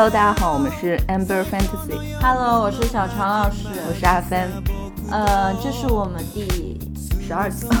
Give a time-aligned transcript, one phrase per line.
[0.00, 2.16] Hello，大家好，我们是 Amber Fantasy。
[2.22, 3.68] Hello，我是小常老师。
[3.86, 4.50] 我是阿芬。
[5.10, 6.80] 呃，这是我们第
[7.20, 7.76] 十二期，对，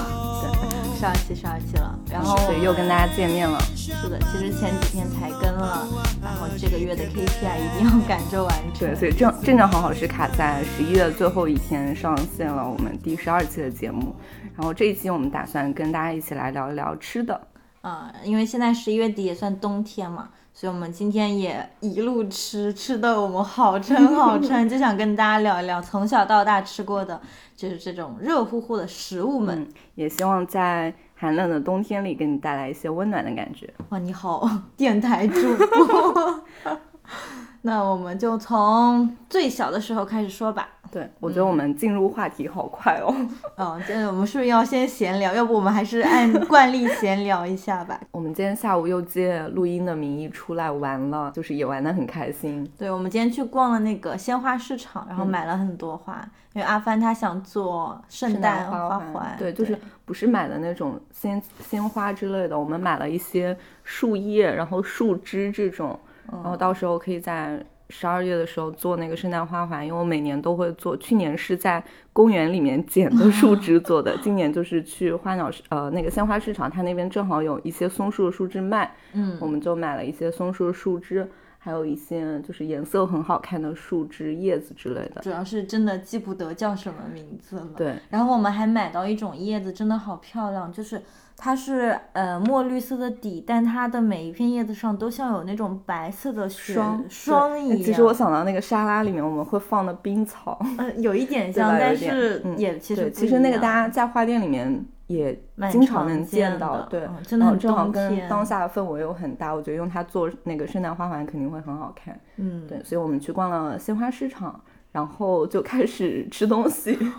[1.00, 1.98] 十二期，十二期了。
[2.12, 3.58] 然后对，又跟大家见面了。
[3.74, 5.88] 是的，其实前几天才更了，
[6.22, 8.86] 然后这个月的 KPI 一定要赶着完成。
[8.86, 14.14] 对，所以正正正好好是卡在十一月最后一天上线了我们第十二期的节目。
[14.54, 17.40] 然后这一期我们打算跟大家一起来聊一聊吃的。
[17.82, 27.20] 啊、因为现在十一月底也算冬天嘛，所以我们今天也一路吃，吃的我们好撑好撑，就想跟大家聊一聊从小到大吃过的，
[27.56, 29.60] 就是这种热乎乎的食物们。
[29.60, 33.72] 嗯，也希望在寒冷的冬天里给你带来一些温暖的感觉。
[33.88, 36.44] 哇，你好，电台主播。
[37.62, 40.68] 那我们就从最小的时候开始说吧。
[40.90, 43.14] 对，我觉得我们进入话题好快哦。
[43.56, 45.32] 哦，这我们是不是要先闲聊？
[45.32, 48.00] 要不我们还是按惯例闲聊一下吧。
[48.10, 52.68] 我们今天下午又借录音的名义出来玩了，就是也玩的很开心。
[52.76, 56.20] 对，我们今天去逛了那个鲜花市场，然后买了很多花，
[56.54, 59.36] 因为阿帆他想做圣诞花花环。
[59.38, 65.98] 对，就是不是买的那种鲜鲜花之类的，我们买了一些树叶，然后树枝这种，
[66.32, 70.96] 然后到时候可以在十二月的时候做那个圣诞花环，因为我每年都会做。
[70.96, 81.28] 去年是在公园里面捡的树枝做的，今年就是去花鸟市呃那个鲜花市场，它那边正好有一些松树的树枝卖，嗯，我们就买了一些松树的树枝。
[81.62, 85.20] 还有一些就是颜色很好看的树枝、叶子之类的。
[85.20, 87.68] 主要是真的记不得叫什么名字了。
[87.76, 91.02] 对，然后我们还买到一种叶子，真的好漂亮，就是
[91.42, 97.78] 它是呃墨绿色的底，但它的每一片叶子上都像有那种白色的霜霜一样。
[97.78, 112.20] 其实我想到那个沙拉里面我们会放的冰草，呃，有一点 像，但是也其实、嗯、其实那个大家在花店里面也经常能见到，对，嗯、真的很正好跟当下的氛围又很搭，我觉得用它做那个圣诞花环肯定会很好看。
[112.36, 114.60] 嗯，对，所以我们去逛了鲜花市场，
[114.92, 116.98] 然后就开始吃东西。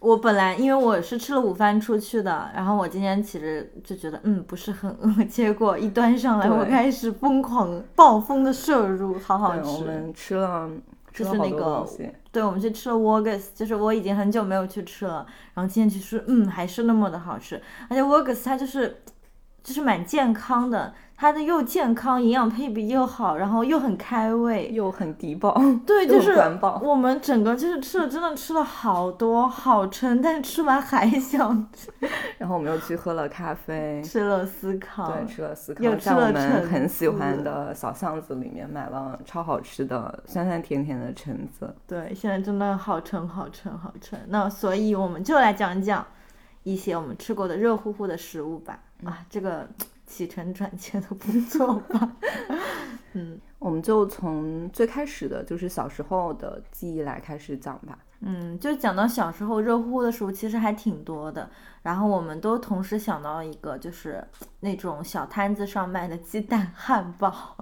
[0.00, 9.68] 我本来因为我是吃了午饭出去的，然后我今天其实就觉得嗯不是很饿， 结果一端上来我开始疯狂暴风的摄入，好好吃。
[9.68, 10.68] 我们吃了。
[11.12, 11.84] 就是那个，
[12.30, 19.02] 对，我们去吃了 Wogus，就是我已经很久没有去吃了，然后今天去吃，嗯，还是那么的好吃，而且 Wogus 它就是，
[19.60, 25.54] 就是蛮健康的，它的又健康，营养配比又好，然后又很开胃，又很低饱，
[25.86, 26.34] 对，就是
[26.80, 31.92] 我们整个就是吃了，真的吃了好多，好撑，但是吃完还想吃。
[32.38, 41.76] 然后我们又去喝了咖啡，吃了思康，对，吃了思康，又在我们很喜欢的小巷子里面买了超好吃的酸酸甜甜的橙子。
[41.86, 44.18] 对，现在真的好撑，好撑，好撑。
[44.28, 46.02] 那所以我们就来讲讲
[46.62, 48.78] 一些我们吃过的热乎乎的食物吧。
[49.04, 49.66] 啊，这个
[50.10, 52.12] 起承转 接的工作吧？
[53.12, 57.98] 嗯，我们就从最开始的就是小时候的记忆来开始讲吧。
[58.20, 61.48] 嗯，就讲到小时候热乎乎的食物，其实还挺多的。
[61.82, 64.22] 然后我们都同时想到一个，就是
[64.60, 67.56] 那种小摊子上卖的鸡蛋汉堡，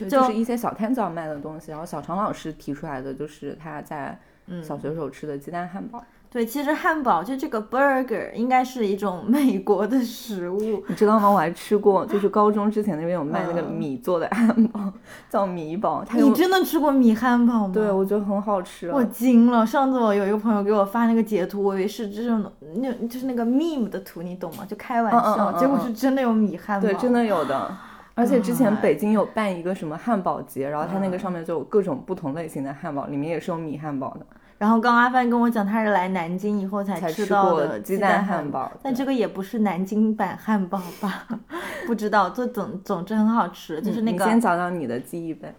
[0.00, 1.70] 就就是一些小摊子上卖的东西。
[1.70, 4.18] 然后小常老师提出来的就是他在
[4.60, 6.00] 小学时候吃的鸡蛋汉堡。
[6.00, 11.28] 嗯、对，其实汉堡就这个 burger 应该是一种美国的食物，你知道吗？
[11.28, 14.92] 我还吃过， 就是高中之前那边有卖那个米做的汉堡，嗯、
[15.28, 16.02] 叫米堡。
[16.14, 17.74] 你真的吃过米汉堡吗？
[17.74, 18.92] 对，我觉得很好吃、啊。
[18.94, 19.66] 我惊了！
[19.66, 24.64] 上次我有一个朋友给我发那个截图，我以为是这种那就是那个 meme 的图，你懂吗？
[24.66, 26.88] 就开玩笑，嗯嗯嗯、结果是真的有米汉堡。
[26.88, 27.70] 对，真的有的。
[28.14, 34.26] 而且之前北京有办一个什么汉堡节，然后它那个上面就有各种不同类型的汉堡，里面也是有米汉堡的。
[34.62, 41.26] 然后刚阿帆跟我讲，他是来南京以后才吃到的鸡蛋汉堡，但这个也不是南京版汉堡吧？
[41.84, 44.24] 不知道，就总总之很好吃，就是那个。
[44.24, 45.52] 你先讲讲你的记忆呗。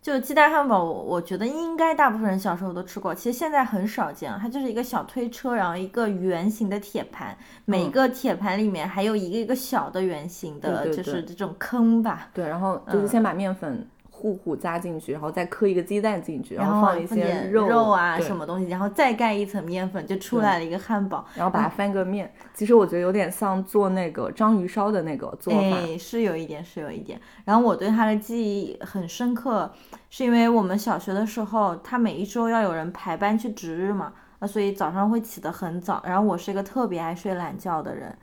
[0.00, 4.32] 就鸡蛋汉堡，我我觉得应该大部分人小时候都吃过，其实现在很少见。
[4.40, 7.36] 它就是一个小推车，然后一个圆形的铁盘，
[7.66, 12.30] 每个铁盘里面还有一个一个小的圆形的，嗯、就是这种坑吧。
[12.32, 13.86] 对，然后就是先把面粉。
[14.22, 21.26] 糊糊加进去，然后再磕一个鸡蛋进去，然后放一些肉肉啊什么东西，然后再盖一层面粉，就出来了一个汉堡。
[21.34, 27.20] 然后把它翻个面，其实我觉得有点像做那个章鱼烧的那个做法，哎，是有一点，是有一点。
[27.44, 29.68] 然后我对它的记忆很深刻，
[30.08, 36.00] 是因为我们小学的时候，他每一周要有人排班去值日嘛，啊，所以早上会起得很早。
[36.06, 38.16] 然后我是一个特别爱睡懒觉的人。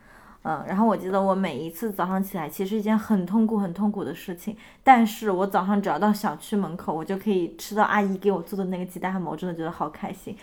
[0.44, 4.56] 嗯，然后我记得我每一次早上起来，其实一件很痛苦、很痛苦的事情。
[4.84, 10.36] 但是我早上只要到小区门口，我就可以吃到阿姨给我做的那个鸡蛋汉堡，我真的觉得好开心。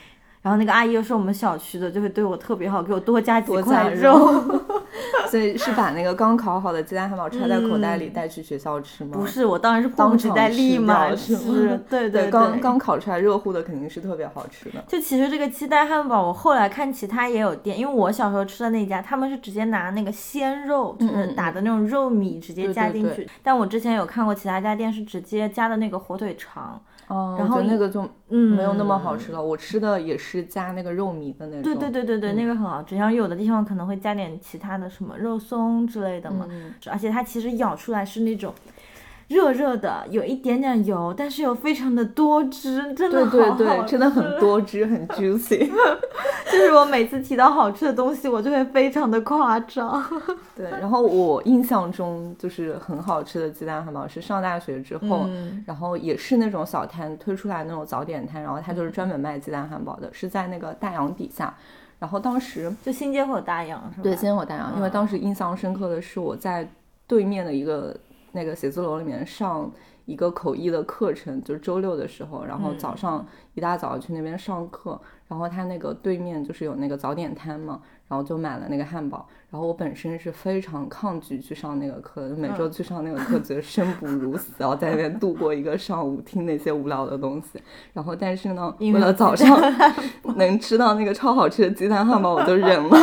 [0.46, 4.44] 然后那个阿姨又是我们小区的，就会对我特别好，给我多加几块肉。
[5.28, 9.10] 所所以是把那个刚烤好的鸡蛋汉堡揣在口袋里带去学校吃吗？
[9.12, 11.37] 不是，我当然是迫当不及待场立马吃。
[11.90, 14.82] 对对，对，刚刚烤出来热乎的肯定是特别好吃的。
[14.88, 23.28] 就其实这个鸡蛋汉堡，我后来看其他也有店，因为我小时候吃的那家，他们是直接拿那个鲜肉，就是打的那种肉米直接对对对加进去。
[23.42, 29.43] 但我之前有看过其他家店是直接加的那个火腿肠，哦，然后那个就嗯，没有那么好吃了。
[29.43, 31.62] 我吃的也是加那个肉糜的那种。
[31.62, 32.97] 对对对对对，嗯那个很好吃。
[32.97, 38.53] 然后有的地方可能会加点其他的什么肉松之类的嘛，嗯而且它其实咬出来是那种。
[39.28, 45.69] 热热的，有一点点油，但是又非常的多汁，真的对好好对对，真的很多汁，很 juicy。
[46.46, 50.05] 就是我每次提到好吃的东西，我就会非常的夸张。
[50.55, 61.52] 对，然后我印象中就是很好吃的鸡蛋汉堡是上大学之后，嗯然后也是那种小摊推出来那种早点摊，然后它就是专门卖鸡蛋汉堡的，是在那个大洋底下。
[61.99, 64.02] 然后当时就新街口大洋是吧？
[64.05, 66.69] 对新街口大洋，因为嗯当时印象深刻的是我在
[67.08, 67.96] 对面的一个
[68.37, 69.69] 那个写字楼里面上
[70.05, 72.79] 一个口译的课程，就是周六的时候，然后嗯。
[72.79, 87.61] 早上一大早去那边上课，然后他那个对面就是有那个早点摊嘛，然后就买了那个汉堡，然后我本身是非常抗拒去上那个课的，每周去上那个课觉得生不如死，然后在那边度过一个上午听那些无聊的东西，
[87.94, 89.59] 然后但是呢，为了早上
[90.37, 92.99] 能吃到那个超好吃的鸡蛋汉堡，我就忍了。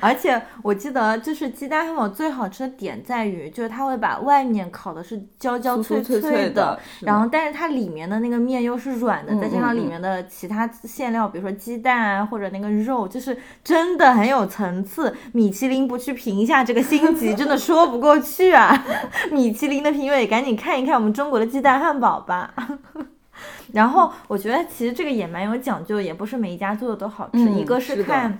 [0.00, 15.14] 而且我记得，就是鸡蛋汉堡最好吃的点在于，就是它会把外面烤的是焦焦酥酥脆脆的，然后但是它里面的那个面又是软的，嗯再加上里面的其他馅料，比如说鸡蛋啊或者那个肉，就是真的很有层次。
[15.32, 18.84] 米其林不去评一下这个星级，真的 说不过去啊！
[19.32, 22.54] 米其林的评委赶紧看一看我们中国的鸡蛋汉堡吧。
[23.72, 28.38] 然后我觉得其实这个也蛮有讲究，也不是每一家做的都好吃，嗯一个是的看。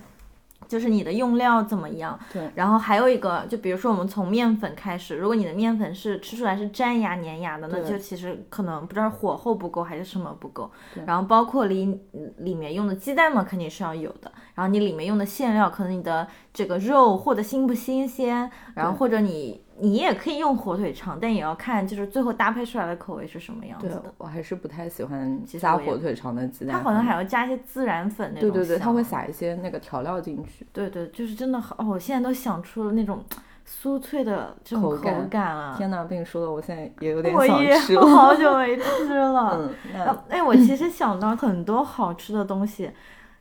[0.68, 11.04] 就是你的用料怎么样，对，然后还有一个，就比如说我们从面粉开始，如果你的面粉是吃出来是粘牙粘牙的，那就其实可能不知道火候不够还是什么不够对。
[11.06, 11.98] 然后包括里
[12.38, 14.32] 里面用的鸡蛋嘛，肯定是要有的。
[14.54, 24.02] 然后你里面用的馅料，可能你的这个肉或者新不新鲜，然后或者你你也可以用火腿肠，但也要看就是最后搭配出来的口味是什么样子对的。
[24.18, 26.76] 我还是不太喜欢加火腿肠的鸡蛋。
[26.76, 30.66] 它好像还要加一些孜然粉那种对对对，它会香撒一些那个调料进去。
[30.72, 33.22] 对对，就是真的好，哦，我现在都想出了那种
[33.68, 35.74] 酥脆的这种口口感感了。
[35.76, 38.38] 天呐，被你说的，我现在也有点我也想吃好了。
[38.38, 39.70] 久没吃了。
[39.94, 42.90] 嗯， 哎，我其实想到很多好吃的东西，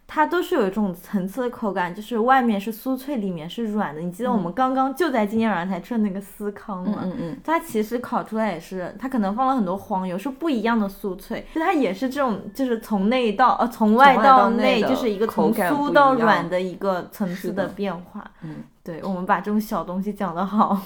[0.08, 4.02] 它都是有一种层次的口感，就是外面是酥脆，里面是软的。
[4.02, 7.00] 你记得我们刚刚就在今天晚上才吃的那个司康吗？
[7.02, 18.30] 嗯嗯嗯，它其实烤出来也是，它可能放了很多黄油，是不一样的酥脆，就它也是这种，就是从内到呃从外到内，就是一个从酥到软的一个层次的变化。
[18.44, 20.80] 嗯，对，我们把这种小东西讲得好。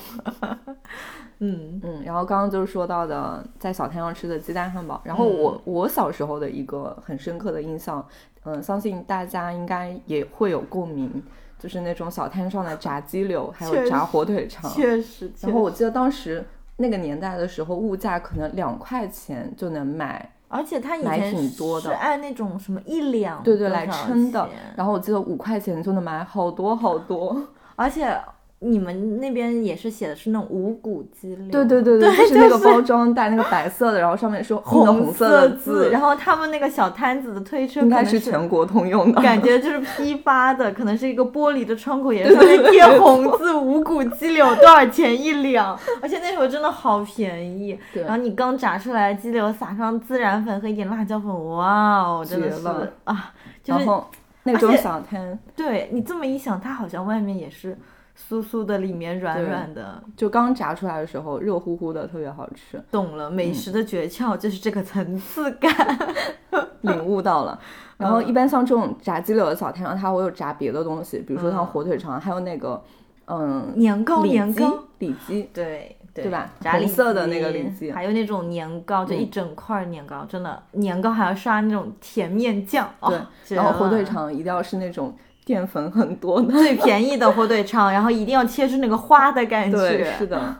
[1.42, 8.06] 嗯嗯，然后刚刚就是说到的在小摊上吃的鸡蛋汉堡，然后我、嗯我小时候的一个很深刻的印象，
[8.46, 11.22] 嗯，相信大家应该也会有共鸣，
[11.57, 14.72] 就是那种小摊上的炸鸡柳，还有炸火腿肠。
[14.72, 16.44] 确实，确实然后我记得当时
[16.78, 24.50] 那个年代的时候，物价可能两块钱就能买，而且它以买前挺多的是按那种什么一两对对来称的。
[24.76, 27.42] 然后我记得五块钱就能买好多好多。
[27.80, 28.14] 而且
[28.62, 39.21] 你们那边也是写的是那种无骨鸡柳，对对对对就是那个包装袋，那个白色的，然后上面是印的红色的字，然后他们那个小摊子的推车应该是全国通用的。
[39.21, 47.80] 感觉就是批发的，可能是一个玻璃的窗口，也上面贴红字“无骨鸡柳多少钱一两”，而且那时候真的好便宜。
[47.94, 52.68] 然后你刚炸出来的鸡柳撒上孜然粉和一点辣椒粉，哇哦，真的是
[53.06, 53.31] 啊！
[53.64, 54.06] 就是然后
[54.44, 57.78] 那种小摊，对你这么一想，它好像外面也是
[58.18, 60.02] 酥酥的，里面软软的。
[60.16, 65.72] 就刚炸出来的时候，热乎乎的，特别好吃，懂了，嗯美食的诀窍就是这个层次感。
[66.81, 67.60] 领悟到了。
[67.98, 71.66] 然后一般像这种炸鸡柳的小摊上，它会有炸别的东西，比如说像嗯。
[71.66, 72.81] 火腿肠，还有那个
[73.26, 90.11] 嗯年糕，年糕，，里脊，对对对吧红色的那个脊里脊还有那种年糕，就嗯一整块儿年糕，真的年糕还要刷那种甜面酱，对哦，然后火腿肠一定要是那种淀粉很多的，最便宜的火腿肠，然后一定要切出那个花的感对，觉。
[90.18, 90.56] 是的，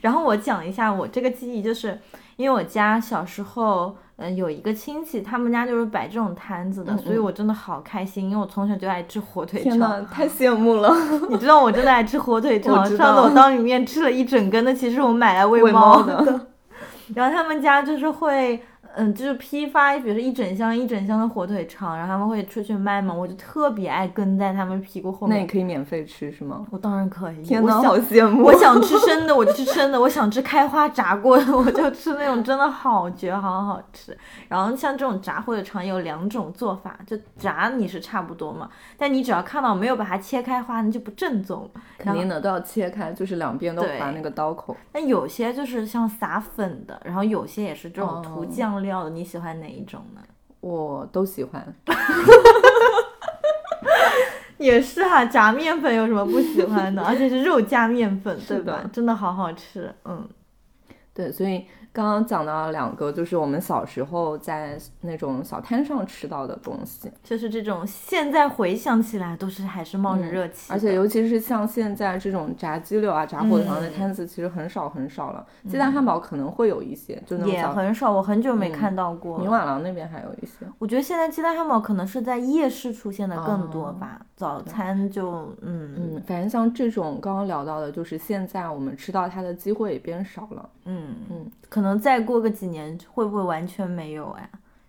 [0.00, 1.98] 然后我讲一下我这个记忆，就是
[2.36, 3.96] 因为我家小时候。
[4.18, 9.90] 嗯，有一个亲戚，他们家就是摆这种摊子的，嗯嗯所以我真的好开心，因为我从小就爱吃火腿天肠。
[9.90, 10.90] 呐，太羡慕了，
[11.28, 16.46] 你知道我真的爱吃火腿肠，上次我当里面吃了一整根的，其实我买来喂猫的。
[17.14, 18.60] 然后他们家就是会，
[18.98, 25.36] 嗯，就是批发，比如说一整箱一整箱的火腿肠，然后他们会出去卖嘛，我就特别爱跟在他们屁股后面。
[25.36, 26.66] 那也可以免费吃是吗？
[26.70, 27.42] 我当然可以。
[27.42, 28.44] 天哪，哪，好羡慕！
[28.44, 34.16] 我想吃生的，我就吃生的；我想吃开花炸过的，我就吃那种，真的好绝，好好吃。
[34.48, 41.70] 然后像这种炸火腿肠有两种做法，就炸你是差不多嘛，但你只要看到没有把它切开花，那就不正宗。
[41.98, 44.74] 肯定的，都要切开，就是两边都划那个刀口。
[44.94, 50.20] 那有些就是像撒粉的，然后有些也是这种涂酱料的，你喜欢哪一种呢？
[50.60, 51.74] 我都喜欢。
[54.58, 57.02] 也是哈，炸面粉有什么不喜欢的？
[57.02, 58.88] 而且是肉夹面粉，对吧？
[58.92, 60.28] 真的好好吃，嗯，
[61.12, 61.66] 对，所以。
[61.96, 75.46] 刚刚讲到两个，就是我们小时候在那种小摊上吃到的东西，就是这种现在回想起来都是还是冒着热气，而且尤其是像现在这种炸鸡柳啊、炸火腿肠的摊子，其实很少很少了。
[75.66, 79.38] 鸡蛋汉堡可能会有一些，就那也很少，我很久没看到过。
[79.38, 80.66] 明瓦廊那边还有一些。
[80.78, 90.68] 我觉得现在鸡蛋汉堡可能是在夜市出现的更多吧，早餐就嗯嗯，反正像这种刚刚聊到的，就是现在我们吃到它的机会也变少了。
[90.84, 94.48] 嗯嗯，可能再过个几年，会不会完全没有哎？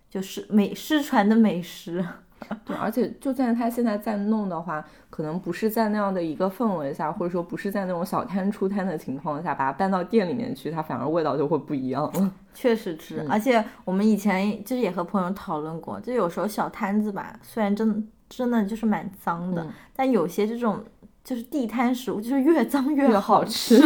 [0.09, 2.05] 就是美失传的美食。
[2.63, 12.31] 对，而且就算他现在在弄的话，可能不是在那样的一个氛围下，或者说不是在那种小摊出摊的情况下，把它搬到店里面去，它反而味道就会不一样了。
[12.53, 20.84] 确实是，而且我们以前就是也和朋友讨论过，就有时候小摊子吧，虽然真真的就是蛮脏的，但有些这种
[21.22, 23.80] 就是地摊食物，就是越脏越好吃。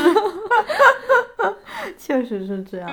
[1.98, 2.88] 确实是这样。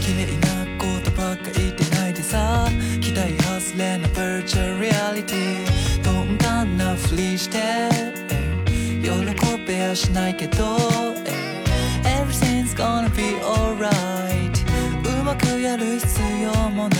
[0.00, 0.46] 綺麗な
[0.78, 2.68] ことばっか言ってないでさ
[3.00, 5.69] 期待外れな virtual reality
[9.91, 10.77] はしないけど
[12.05, 13.91] Everything's gonna be alright.
[15.19, 16.07] うまくやる必
[16.43, 16.99] 要もない。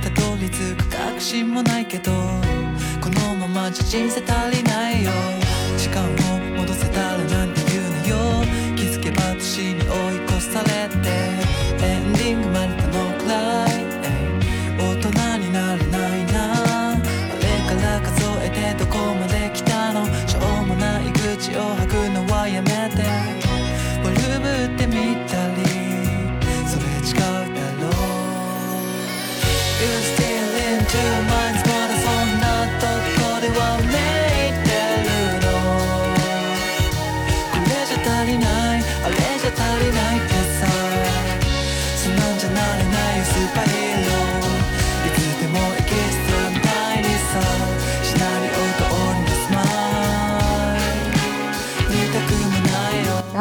[0.00, 2.12] たどり着く確信もないけど
[3.00, 5.45] このままじゃ人生足りないよ。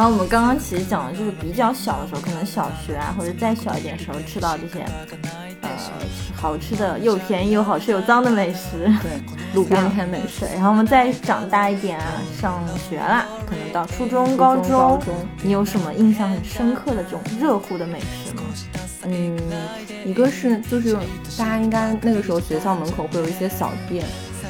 [0.06, 4.86] 后我们刚刚其实讲的就是比较小的时候，可能小学啊或者再小一点时候吃到这些，
[5.62, 5.70] 呃，
[6.36, 9.20] 好吃的又便宜又好吃又脏的美食，对，
[9.56, 10.46] 路边摊美食。
[10.54, 12.06] 然后我们再长大一点啊，
[12.40, 18.44] 上学啦，可能到初中、高中，高中你有什么印象很深刻的这种热乎的美食吗？
[19.08, 19.38] 嗯，
[20.06, 20.96] 一个是就是
[21.38, 24.06] 大家应该那个时候学校门口会有一些小店，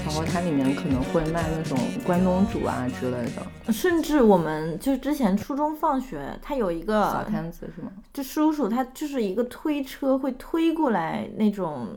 [0.05, 7.91] 然后它里面可能会卖那种关东煮啊之类的，甚至我们就是之前初中放学，他有一个小摊子是吗？
[8.13, 11.87] 就叔叔他就是一个推车会推过来那种，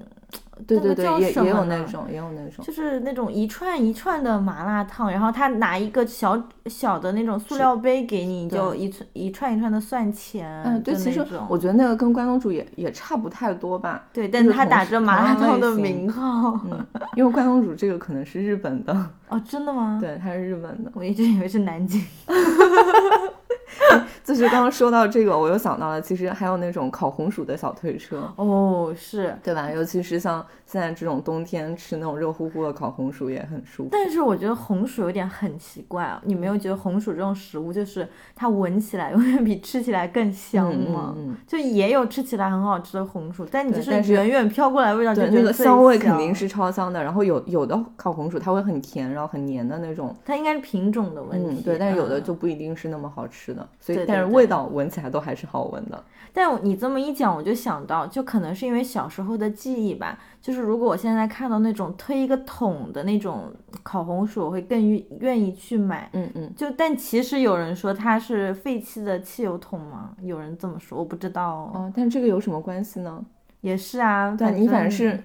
[0.66, 2.64] 对对对，也也有那种，也有那种。
[2.64, 10.62] 就是那种一串一串的麻辣烫，然后他拿一个小小的那种塑料杯给你，你就一串一串一串的算钱。
[10.64, 14.06] 嗯，对，其实我觉得那个跟关东煮也也差不太多吧。
[14.12, 16.60] 对，但是他打着麻辣烫的名号。
[16.64, 16.84] 嗯，
[17.14, 20.90] 因为关东煮这个可能是日本的，哦，真的吗？，对，它是日本的。
[20.94, 22.04] 我一直以为是南京。
[24.25, 29.35] 就是刚刚说到这个，我又想到了，其实还有那种烤红薯的小推车，哦，是。
[29.42, 29.70] 对吧？
[29.70, 33.88] 尤其是像现在这种冬天吃那种热乎乎的烤红薯也很舒服。
[33.90, 41.14] 但是我觉得红薯有点很奇怪啊，你没有觉得红薯这种食物就是它闻起来 永远比吃起来更香嗯吗？
[41.16, 47.02] 嗯嗯就也有吃起来很好吃的红薯，但你就是远远飘过来味道就，觉得最那个香味肯定是超香的。
[47.02, 51.61] 然后有有的烤红薯它会很甜，然后很黏的那种，它应该是品种的问题。
[51.61, 51.78] 嗯，对。
[51.78, 56.04] 但是有的嗯就不一定是那么好吃的，所以但是味道闻起来都还是好闻的。
[56.32, 60.18] 但你这么一讲，我就想到，就可能是因为小时候的记忆吧。
[60.40, 66.08] 就是如果我现在看到那种推一个桶的那种烤红薯，我会更愿愿意去买。
[66.12, 70.14] 嗯嗯，就但其实有人说它是废弃的汽油桶吗？
[70.20, 71.70] 有人这么说，我不知道哦。
[71.75, 73.25] 哦，但这个有什么关系呢？
[73.60, 75.25] 也是啊，对你反正正是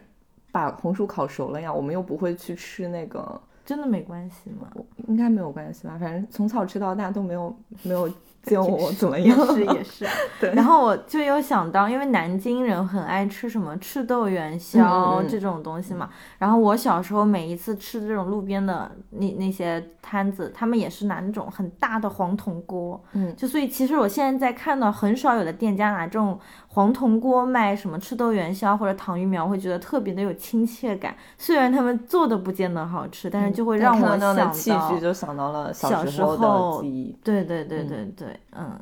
[0.52, 4.68] 把红薯烤熟了呀，我们又不会去吃那个，真的没关系吗？
[5.08, 5.96] 应该没有关系吧？
[6.00, 8.10] 反正从小吃到大都没有没有
[8.50, 9.38] 见我怎么样。
[9.54, 10.06] 是也是，
[10.40, 16.10] 对然后我就有想到，因为南京人很爱吃什么赤豆元宵这种东西嘛。
[16.38, 23.02] 然后我小时候每一次吃这种路边的那那些摊子，他们也是拿那种很大的黄铜锅。
[23.14, 26.38] 嗯就所以其实我现在在看到很少有的店家拿这种
[26.74, 31.16] 黄铜锅卖什么赤豆元宵或者糖芋苗，会觉得特别的有亲切感。
[31.38, 37.16] 虽然他们做的不见得好吃，但是就会让我想到器具，就想到了小时时候候的记忆。
[37.24, 38.80] 对对对嗯对对，嗯。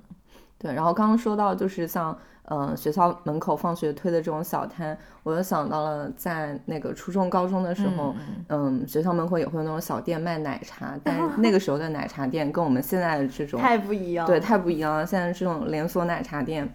[0.58, 8.14] 对，然后刚刚说到就是像嗯、呃学校门口放学推的这种小摊，我又想到了在那个初中高中的时候，
[8.50, 14.32] 嗯学校门口也会有那种小店卖奶茶，但是那个时候的奶茶店跟我们现在的这种太不一样了。
[14.32, 15.04] 对太不一样了。
[15.04, 16.72] 现在这种连锁奶茶店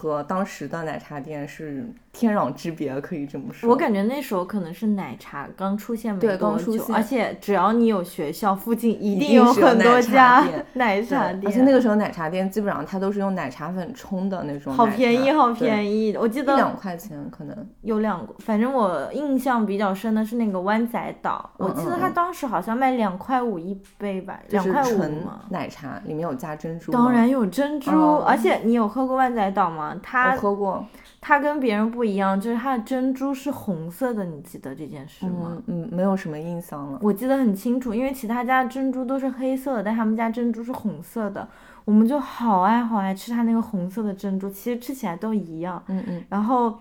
[0.00, 3.70] 和当时的奶茶店是天壤之别，可以这么说。
[3.70, 16.16] 我感觉那时候可能是奶茶刚出现没对多久，刚出现而且只要你有学校附近，一定有很多家奶茶店， 而且那个时候奶茶店基本上它都是用奶茶粉冲的那种，好便宜，好，便宜。
[16.16, 17.56] 我记得两块钱可能。
[17.82, 25.42] 有两个，反正我印象比较深的是那个湾仔岛，我记得它当时好像卖两块五一杯吧，两块五嘛。
[25.48, 26.98] 奶茶，里面有加珍珠吗。
[26.98, 29.96] 当然有珍珠，哦而且你有喝过湾仔岛吗？
[30.02, 30.84] 它我喝过，
[31.20, 35.62] 它跟别人不一样，就是它的珍珠是红色的，你记得这件事吗？
[35.66, 36.98] 嗯嗯，没有什么印象了。
[37.02, 41.46] 我记得很清楚，因为其他家珍珠都是黑色的，但他们家珍珠是红色的，
[41.84, 45.82] 我们就好爱好爱吃它那个红色的珍珠，其实吃起来都一样。
[45.88, 46.78] 嗯嗯，然后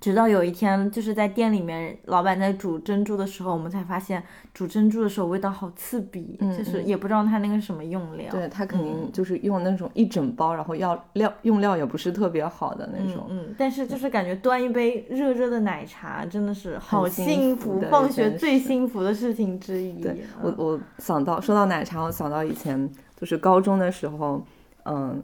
[0.00, 4.22] 直到有一天，就是在店里面，老板在煮珍珠的时候，我们才发现
[4.54, 8.30] 煮珍珠的时候味道好刺鼻，嗯就是嗯也不知道他那个什么用料。
[8.30, 13.26] 对，他肯嗯定就是用那种一整包，然后要料用料也不是特别好的那种。
[13.28, 20.00] 嗯嗯，但是就是感觉端一杯热热的奶茶真的是好幸幸福，放学最幸福的事情之一。
[20.00, 24.42] 对嗯我，我想到说到奶茶，我想到以前就是高中的时候，
[24.84, 25.22] 嗯，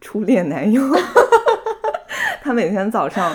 [0.00, 0.82] 初恋男友，
[2.40, 3.30] 他每天早上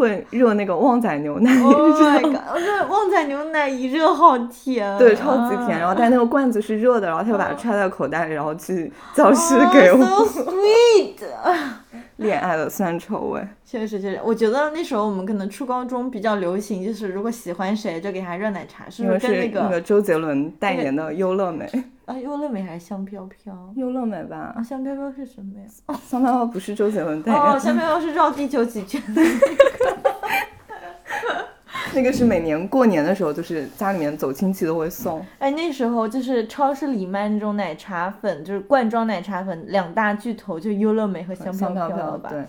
[0.00, 2.40] 会热那个旺仔牛奶， 你 Oh 知道 my？god！
[2.54, 5.78] 我觉得旺仔牛奶一热好甜，对，超级甜。
[5.78, 10.02] 然后但那个罐子是热的，然后他就把它揣在口袋里，然后去教室给我。
[10.02, 11.16] Oh, so sweet。
[12.16, 13.40] 恋爱的酸臭味。
[13.64, 21.70] 确实确实，我觉得那时候我们可能初高中比较流行，就是如果喜欢谁就给他热奶茶，是不是跟那个周杰伦代言的优乐美，
[22.10, 23.72] 啊优乐美还是香飘飘？
[23.76, 25.64] 优乐美吧啊，，香飘飘是什么呀？
[25.86, 29.22] 哦 香飘飘不是周杰伦代言哦，香飘飘是绕地球几圈的。
[29.22, 29.24] 那
[31.30, 31.40] 个
[31.94, 35.24] 那个是每年过年的时候，就是家里面走亲戚都会送。
[35.38, 42.30] 哎，那时候就是超市里卖那种奶茶粉，就是罐装奶茶粉，两大巨头就优乐美和香香飘飘了吧？
[42.30, 42.44] 对，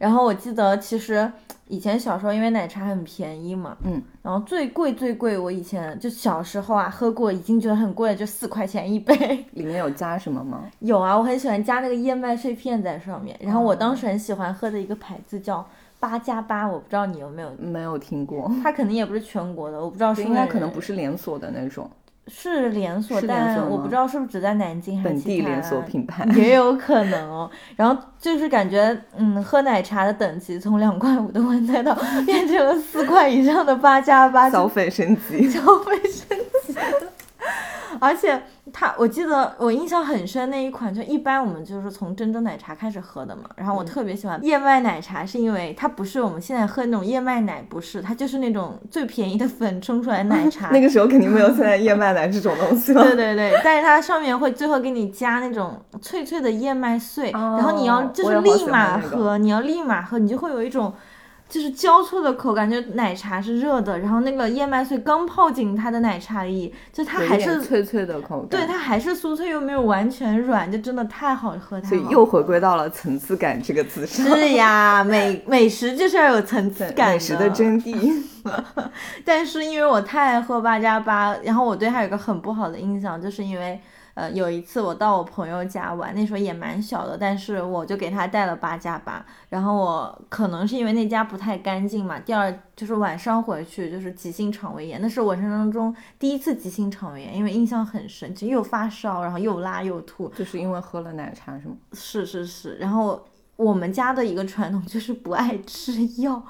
[0.00, 1.30] 然后我记得其实
[1.66, 9.14] 以前小时候因为奶茶很便宜嘛，嗯，然后最贵最贵，我以前就小时候啊喝过，已经觉得很贵了，就四块钱一杯。
[9.52, 10.64] 里面有加什么吗？
[10.80, 13.36] 有啊，我很喜欢加那个燕麦碎片在上面。
[13.40, 15.64] 然后我当时很喜欢喝的一个牌子叫
[16.00, 21.88] 八加八，我不知道你有没有，没有听过，它肯定也不是全国的，我不知道是应该可能不是连锁的那种
[22.32, 26.24] 是连锁，但我不知道是不是只在南京还是本地连锁品牌。
[26.34, 27.50] 也有可能哦。
[27.76, 36.74] 然后就是感觉，嗯，喝奶茶的等级从两块五的外卖到变成了四块以上的八加八，消费升级，消费升级。
[37.98, 38.40] 而且
[38.72, 43.42] 它，我记得我印象很深那一款，就一般我们就是从珍珠奶茶开始喝的嘛。
[43.56, 50.70] 然后我嗯特别喜欢燕麦奶茶，是因为它不是我们现在喝那种燕麦奶，不是，它就是那种最便宜的粉冲出来的奶 茶。
[50.70, 53.02] 那个时候肯定没有现在 燕麦奶这种东西了。
[53.02, 60.94] 对对对，但是它上面会最后给你加那种脆脆的燕麦碎，然后你要哦就是立马那个喝，你要立马喝，你就会有一种
[61.50, 74.24] 就是交错的口感，就奶茶是热的，然后那个燕麦碎刚泡进它的奶茶里，就它还是脆脆的口感，对它还是酥脆又没有完全软，就真的太好喝，太所以又回归到了层次感这个词上。
[74.24, 78.22] 是呀，美美食就是要有层次感美食的真谛。
[79.24, 83.78] 但是因为我太爱喝八加八，然后我对它有一个很不好的印象，就是因为
[84.14, 101.74] 呃有一次我到我朋友家玩，那时候也蛮小的，但是我就给他带了八加八，然后我可能是因为那家不太干净嘛，第二就是晚上回去就是急性肠胃炎，那是我人生当中第一次急性肠胃炎，因为印象很深，就又发烧，然后又拉又吐，就是因为喝了奶茶是吗？
[101.92, 103.22] 是是是，然后
[103.56, 105.92] 我们家的一个传统就是不爱吃
[106.22, 106.42] 药。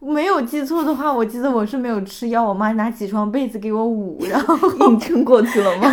[0.00, 4.56] 没有记错的话，我记得我是没有吃药，我妈拿几床被子给我捂，然后
[4.86, 5.88] 硬撑过去了吗？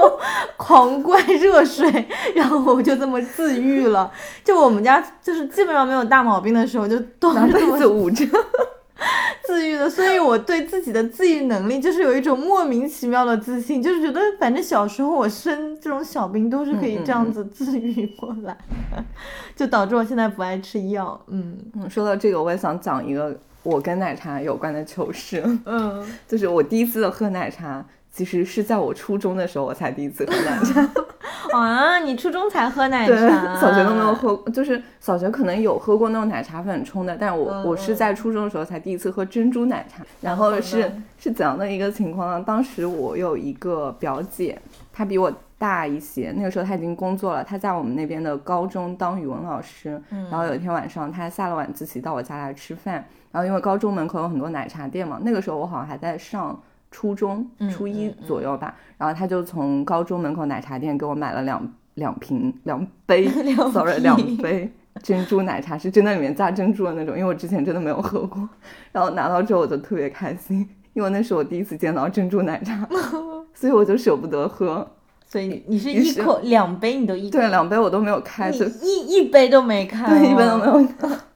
[0.56, 4.10] 狂灌热水，然后我就这么自愈了。
[4.44, 8.26] 就我们家就是基本上没有大毛病的时候，就都拿被子捂着。
[9.44, 18.56] 自愈的，所以我对自己的自愈能力就是有一种莫名其妙的自信，就是觉得反正小时候我生这种小病都是可以这样子自愈过来，
[19.54, 21.20] 就导致我现在不爱吃药。
[21.28, 30.88] 嗯嗯，说到这个，我也想讲一个我跟奶茶有关的糗事， 嗯，就是我第一次喝奶茶，其实是在我初中的时候我才第一次喝奶茶。
[31.52, 40.04] 啊， 你初中才喝奶对，茶，小学都没有喝，就是小学可能有喝过那种奶茶粉冲的，但我、嗯我是在初中的时候才第一次喝珍珠奶茶。
[40.20, 42.44] 然后是是怎样的一个情况呢？
[42.46, 44.56] 当时我有一个表姐，
[44.92, 50.00] 她比我大一些，那个时候她已经工作了，她在我们那边的高中当语文老师。
[50.10, 53.04] 嗯然后有一天晚上，她下了晚自习到我家来吃饭，
[53.36, 56.58] 然后因为高中门口有很多奶茶店嘛，那个时候我好像还在上。
[56.88, 64.72] 初中嗯初一左右吧，然后他就从高中门口奶茶店给我买了两两瓶两杯 两，sorry 两杯
[65.02, 68.48] 珍珠奶茶，是真的里面加珍珠的那种，因为我之前真的没有喝过。
[68.92, 72.88] 然后拿到之后我就特别开心，因为那是我第一次见到珍珠奶茶，
[73.52, 74.88] 所以我就舍不得喝。
[75.26, 80.64] 所以你是一口两杯你都一口对，两杯我都没有开，一一杯都没开，对一杯都没。
[80.64, 81.08] 有开。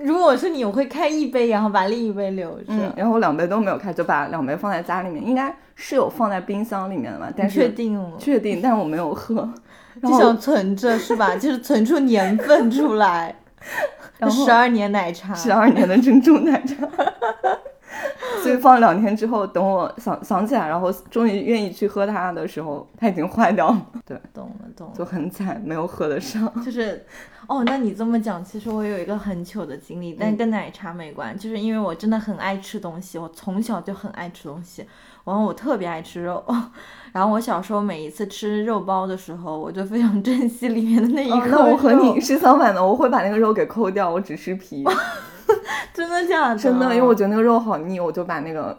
[0.00, 2.64] 如果我是你，我会开一杯，然后把另一杯留着。
[2.68, 8.12] 嗯，然后两杯都没有开，就把两杯放在家里面，应该是有放在冰箱里面的嘛，但是确定哦？
[8.18, 9.48] 确定，但是我没有喝。
[10.02, 11.34] 就想存着是吧？
[11.34, 13.34] 就是存出年份出来。
[14.18, 16.86] 然后十二年奶茶，十二年的珍珠奶茶。
[18.42, 23.86] 所以放了两天之后，等我想想起来，然后终于愿意去喝它的时候，它已经坏掉了。
[24.06, 25.04] 对，懂了懂了就。
[25.04, 26.50] 很惨，没有喝得上。
[26.64, 27.04] 就是，
[27.48, 34.86] 哦，那你这么讲，其实我有一个很糗的经历，但跟奶茶没关，就是因为我真的很爱吃东西，我从小就很爱吃东西，
[35.24, 36.44] 然后我特别爱吃肉，
[37.10, 44.84] 然后我小时候每一次吃肉包的时候，我就非常珍惜里面的那一哦口、那我和你是相反的，我会把那个肉给抠掉，我只吃皮。
[45.94, 46.58] 真的假的？
[46.58, 48.76] 真的，因为我觉得那个肉好腻，我就把那个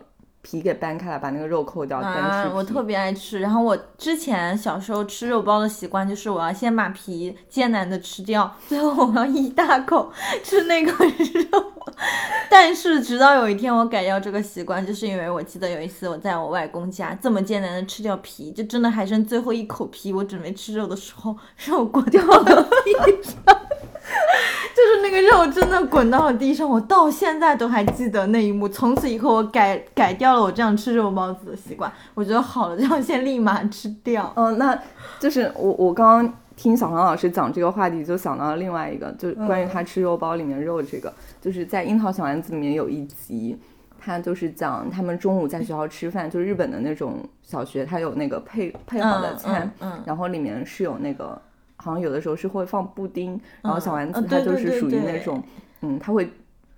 [0.50, 3.40] 皮给掰开来，把那个肉扣掉，单吃皮。，啊我特别爱吃。
[3.40, 10.12] 然后我之前小时候吃肉包的习惯就是我要先把皮艰难的吃掉，最后我要一大口
[10.44, 11.64] 吃那个肉。
[12.50, 21.36] 但是直到有一天我改掉这个习惯，就是因为我记得有一次我在我外公家这么艰难的吃掉皮，就真的还剩最后一口皮，我准备吃肉的时候，
[21.68, 23.36] 肉过掉了地上。
[24.76, 28.68] 就是那个肉真的滚到了地上，我到现在都还记得那一幕。
[28.68, 31.92] 从此以后，我改改掉了我这样吃肉包子的习惯。
[32.14, 34.32] 我觉得好了，这样先立马吃掉。
[34.36, 34.78] 嗯、 那
[35.20, 43.58] 就是我我刚刚听小黄老师讲这个话题，就想到了另外一个，就是关于他吃肉包里面肉这个，就是在《樱桃小丸子》里面有一集。
[44.02, 51.40] 他就是讲他们中午在学校吃饭，就是日本的那种小学，他有那个配配好的餐，嗯嗯然后里面是有那个，
[51.82, 55.42] 好像有的时候是会放布丁，然后小丸子嗯它就是属于那对种，
[55.82, 56.30] 嗯，它会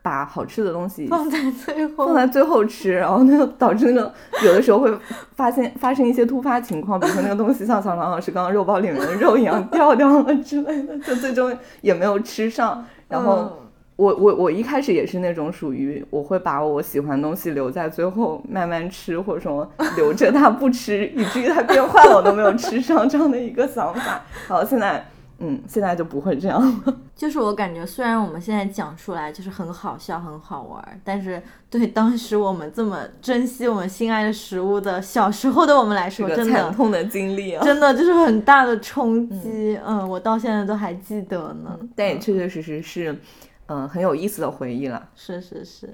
[0.03, 4.13] 把好吃的东西放在最后，放在最后吃， 然后那个导致那个
[4.45, 4.91] 有的时候会
[5.35, 12.85] 发现 发生一些突发情况，比如说那个东西像小狼老师刚刚肉包里面的肉一样掉掉了之类的，就最终也没有吃上。
[13.07, 13.60] 然后嗯
[14.01, 24.23] 我我我一开始也是那种属于我会把我喜欢的东西留在最后慢慢吃，或者说 留着它不吃，以至于它变坏了我都没有吃上这样的一个想法。
[24.49, 25.05] 然后现在
[25.37, 26.97] 嗯现在就不会这样了。
[27.15, 37.61] 就是我感觉，虽然我们现在讲出来就是很好笑、很好玩儿，但是对当时我们这么珍惜我们心爱的食物的小时候的我们来说，真的惨痛的经历啊！
[37.65, 39.79] 真的就是很大的冲击。
[39.85, 41.77] 嗯，我到现在都还记得呢。
[41.95, 43.19] 但也确确实实是，嗯、
[43.71, 45.09] 嗯很有意思的回忆了。
[45.15, 45.93] 是是是。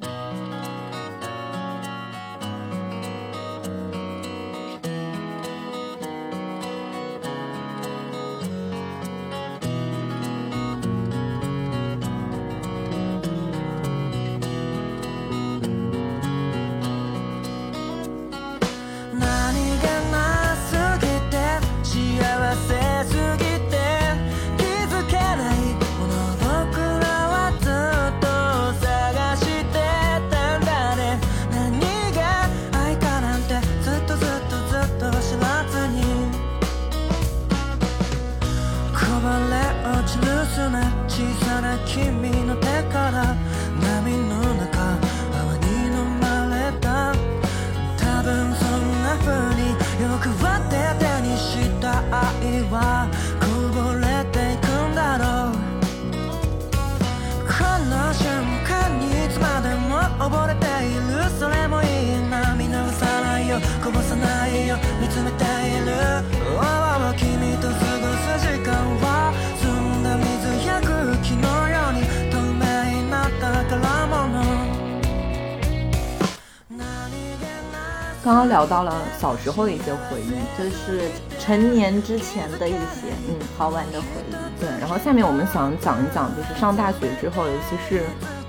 [78.57, 84.33] 聊到了小时候的一些回忆，就是成年之前的一些嗯好玩的回忆。
[84.59, 88.01] 对，然后下面我们想讲一讲，就是上大学之后，尤其是，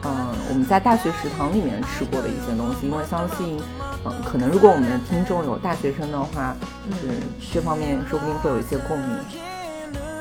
[0.05, 0.11] 嗯、
[0.49, 3.61] 我们在大学食堂里面吃过的一些东西，因为相信，
[4.07, 6.57] 嗯、可能如果我们的听众有大学生的话，
[6.89, 7.15] 就是
[7.53, 9.09] 这方面说不定会有一些共鸣。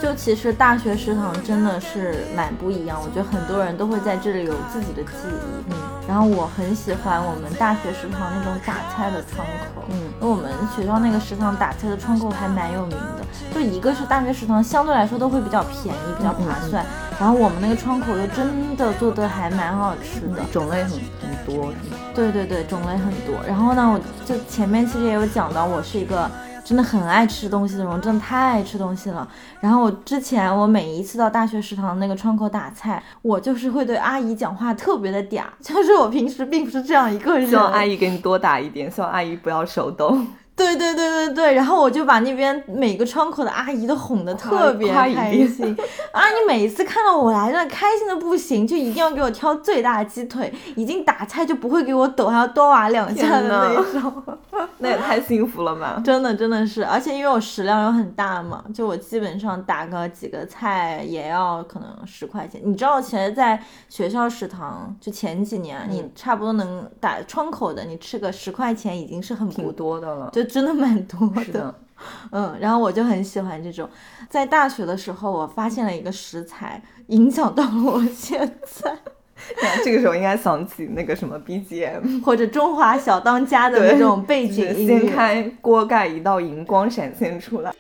[0.02, 5.72] 就其实大学食堂真的是蛮不一样，我觉得很多人都会在这里有自己的记忆。
[6.20, 13.26] 后我很喜欢我们大学食堂那种打菜的窗口，嗯因为我们学校那个食堂打菜的窗口还蛮有名的。
[13.54, 16.86] 就一个是大学食堂相对来说都会比较便宜，比较划算，
[17.20, 20.44] 然后我们那个窗口又真的做的还蛮好吃的。
[20.52, 21.72] 种类很很多，
[22.16, 23.36] 对对对，种类很多。
[23.48, 26.30] 然后呢，我就前面其实也有讲到，我是一个
[26.68, 29.26] 真的很爱吃东西的人，我真的太爱吃东西了。
[29.62, 37.48] 然后我之前我每一次到大学食堂那个窗口打菜，我就是会对阿姨讲话特别的嗲， 就是我平时并不是这样一个人。
[37.48, 40.20] 希望阿姨给你多打一点，希望阿姨不要手抖。
[40.58, 45.14] 对对对对对，然后我就把那边每个窗口的阿姨都哄得特别开
[45.48, 45.78] 心。
[46.12, 46.24] 啊！
[46.30, 54.24] 你每一次看到我来，那开心的不行，就一定要给我挑最大的鸡腿，已经打菜就不会给我抖，还要多挖两下的那种。
[54.80, 56.02] 那也太幸福了吧！
[56.04, 62.60] 真的真的是，而且因为我食量又很大嘛，就我基本上打个几个菜也要可能十块钱。
[62.64, 70.32] 你知道，其实在学校食堂，就前几年，嗯你差不多能打窗口的，你吃个十块钱已经是很不挺多的了。
[70.34, 71.76] 就真的蛮多是的，
[72.32, 73.90] 嗯，然后我就很喜欢这种。
[74.30, 78.98] 在大学的时候，我发现了一个食材，影响到了我现在，
[79.62, 85.00] 那这个时候应该想起那个什么 BGM， 或者中华小当家的那种背景音乐。
[85.00, 87.74] 掀开锅盖，一道荧光闪现出来。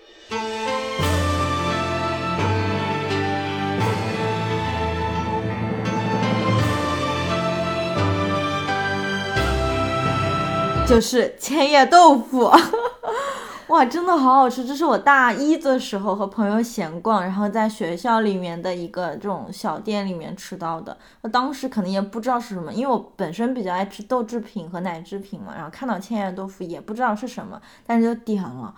[10.88, 12.50] 就是千叶豆腐，
[13.68, 14.66] 哇，真的好好吃！
[14.66, 20.98] 这是我大一的时候和朋友闲逛，然后在学校里面的一个这种小店里面吃到的。
[21.22, 28.74] 我当时可能也不知道是什么，因为我本身比较爱吃豆制品和奶制品嘛，然后看到千叶豆腐也不知道是什么，但是就点了。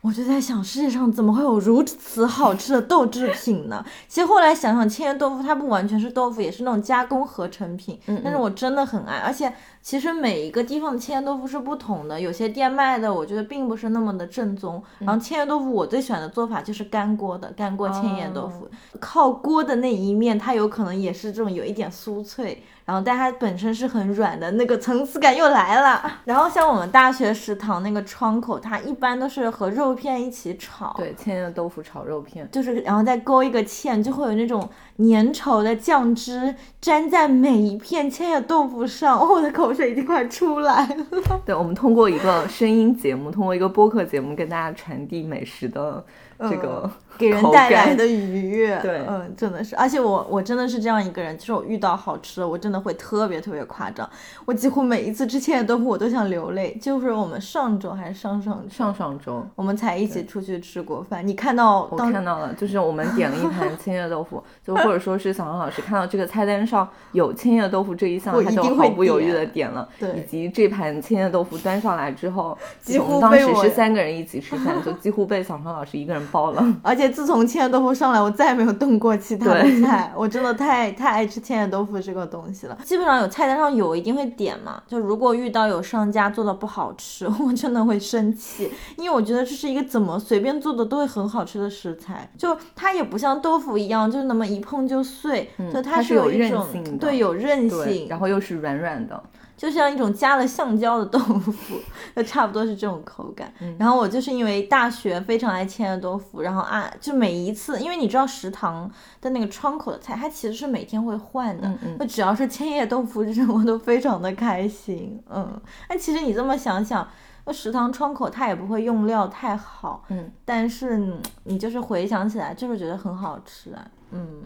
[0.00, 3.84] 我就在想，世界上怎么会有如此好吃的豆制品呢？
[4.06, 7.98] 其实后来想想，千叶豆腐它不完全是豆腐，也是那种加工合成品。
[8.06, 14.80] 嗯但是我真的很爱，而且其实每一个地方的千叶豆腐是不同的，有些店卖的我觉得并不是那么的正宗。
[15.00, 18.68] 然后千叶豆腐我最喜欢的做法就是干锅的，干锅千叶豆腐，
[19.00, 22.62] 靠锅的那一面它有可能也是这种有一点酥脆。
[22.88, 26.10] 然后，但它本身是很软的，那个层次感又来了。
[26.24, 39.20] 然后像我们大学食堂那个窗口，它一般都是和肉片一起炒，对，千叶豆腐炒肉片，就是然后再勾一个芡，就会有那种粘稠的酱汁粘在每一片千叶豆腐上。
[39.20, 41.40] 哦，我的口水已经快出来了。
[41.44, 46.02] 对，我们通过一个声音节目，通过一个播客节目，跟大家传递美食的
[46.40, 54.08] 这个给人带来的愉悦， 对嗯，真的是，而且我我真的是这样一个人，就是我遇到好吃的，我真的会特别特别夸张，
[54.44, 56.78] 我几乎每一次吃千叶豆腐我都想流泪。
[56.80, 59.44] 就是我们上周还是上上，上上周。
[59.56, 69.88] 我们才一起出去吃过饭，你看到我看到了，就是我们点了一盘千叶豆腐，就或者说是小杨老师看到这个菜单上有千叶豆腐这一项，他就毫不犹豫的点了。
[69.98, 76.64] 对以及这盘千叶豆腐端上来之后，几乎我们当时是三个人一起吃饭，就几乎被小杨老师一个人包了。
[76.82, 80.12] 而且自从千叶豆腐上来，我再也没有动过其他的菜。
[80.16, 82.78] 我真的太太爱吃千叶豆腐这个东西了。
[82.84, 84.82] 基本上有菜单上有，一定会点嘛。
[84.86, 92.30] 就如果遇到有商家做的不好吃， 我真的会生气，因为我觉得这是一个怎么随便做的都会很好吃的食材。
[92.36, 99.22] 就它也不像豆腐一样，就是那么一碰就碎，就它是有一种韧性的对有韧，性，然后又是软软的，
[99.58, 101.78] 就像一种加了橡胶的豆腐，
[102.16, 103.52] 就差不多是这种口感。
[103.60, 108.90] 嗯然后我就是因为大学非常爱千叶豆腐，然后啊，就每一次，因为你知道食堂
[109.20, 111.66] 的那个窗口的菜，它其实是每天会换的。
[111.68, 115.20] 嗯嗯那只要是千叶豆腐这种，我都非常的开心。
[115.28, 117.06] 嗯，那其实你这么想想。
[117.44, 124.42] 那食堂窗口它也不会用料太好，嗯，但是嗯你就是回想起来，就是觉得很好吃啊，嗯，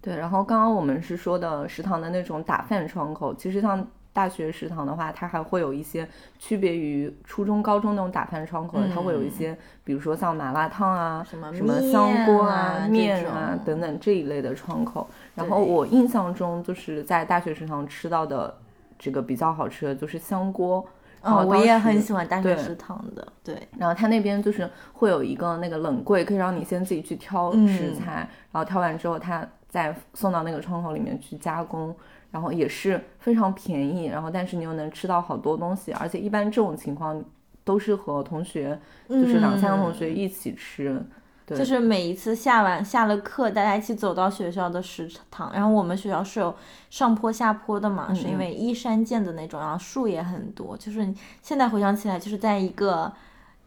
[0.00, 0.16] 对。
[0.16, 15.06] 然后刚刚我们是说的食堂的那种打饭窗口，其实像大学食堂的话，它还会有一些区别于初中、高中那种打饭窗口的，它会有一些，比如说像麻辣烫啊、什么什么香锅啊面啊等等这一类的窗口。
[15.34, 18.56] 然后我印象中就是在大学食堂吃到的
[18.98, 20.86] 这个比较好吃的就是香锅。
[21.22, 31.96] 哦，我也很喜欢大学食堂的，对，然后它那边就是会有一个那个冷柜，可以让你先自己去挑食嗯材，然后挑完之后它再送到那个窗口里面去加工，
[32.34, 37.24] 然后也是非常便宜，然后但是你又能吃到好多东西，而且一般这种情况
[37.62, 38.76] 都是和同学，
[39.08, 41.00] 就是两三个同学一起吃。
[41.46, 46.52] 对，就是每一次下完下了课，大家一起走到学校的食堂，然后我们学校是有
[46.90, 50.76] 上坡下坡的嘛，是因为依山建的那种，然后树也很多。
[50.76, 53.12] 就是现在回想起来，就是在一个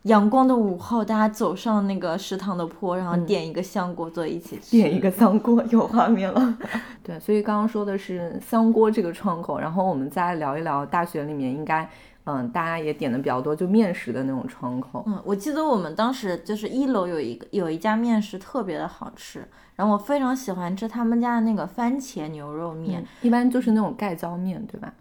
[0.03, 4.71] 阳光的午后，大家走上那个食堂的坡，然后点一个香锅坐一起吃。
[4.71, 6.57] 点一个香锅，有画面了。
[7.03, 11.89] 对，所以刚刚说的是香锅这个窗口，然后我们再聊一聊大学里面应该。
[12.29, 15.01] 嗯，大家也点的比较多，就面食的那种窗口。
[15.07, 24.93] 嗯，我记得我们当时就是一楼有一个有一家面食特别的好吃，然后我非常喜欢吃他们家的那个番茄牛肉面，一般就是那种盖浇面，对吧？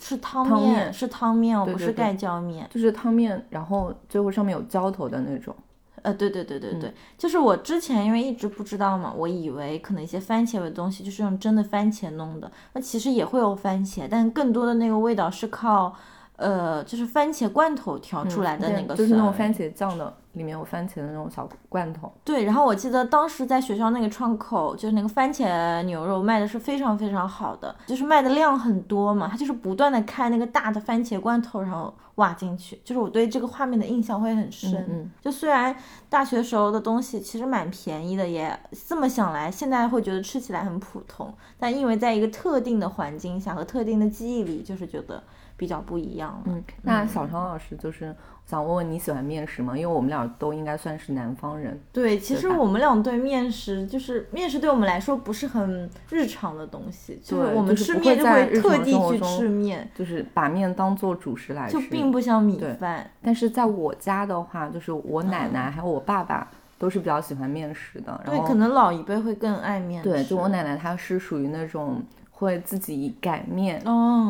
[0.00, 5.54] 是汤面，是汤面，哦，不是盖浇面，就是汤面，然后最后上面有浇头的那种。
[6.02, 15.94] 呃，对对对对对，就是我之前因为一直不知道嘛，我以为可能一些番茄的东西就是用真的番茄弄的，那其实也会有番茄，但更多的那个味道是靠。
[16.36, 22.12] 呃，就是番茄罐头调出来的那个，就是那种番茄酱的，里面有番茄的那种小罐头。
[22.24, 34.74] 对，然后我记得当时在学校那个窗口，就是那个番茄牛肉卖的是非常非常好的，就是卖的量很多嘛，它就是不断的开那个大的番茄罐头，然后挖进去，就是我对这个画面的印象会很深。
[34.88, 35.74] 嗯，就虽然
[36.08, 45.22] 大学时候的东西其实蛮便宜的，也这么想来，现在会觉得吃起来很普通，但因为在一个特定的环境下和特定的记忆里，就是觉得。
[45.56, 46.42] 比较不一样。
[46.46, 48.14] 嗯，那小常老师就是
[48.44, 49.76] 想问问你喜欢面食吗？
[49.76, 51.80] 因为我们俩都应该算是南方人。
[51.92, 63.08] 对，其实我们俩对面食就是面食对我们来说不是很日常的东西，就是我们吃面就会特地去吃面，就是把面当做主食来吃，就并不像米饭。
[63.22, 68.20] 但是在我家的话，就是我奶奶还有我爸爸都是比较喜欢面食的。
[68.26, 70.02] 对，可能老一辈会更爱面。
[70.02, 72.02] 对，就我奶奶她是属于那种。
[72.36, 73.80] 会自己擀面，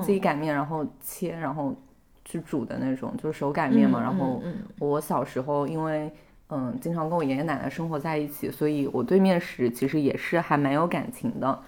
[0.02, 1.74] 自己擀面，然后切，然后
[2.22, 3.98] 去煮的那种，就是手擀面嘛。
[3.98, 4.42] 然后
[4.78, 6.12] 我小时候，因为
[6.50, 11.58] 嗯，经常跟我爷爷奶奶生活在一起，所以我对面食其实也是还蛮有感情的。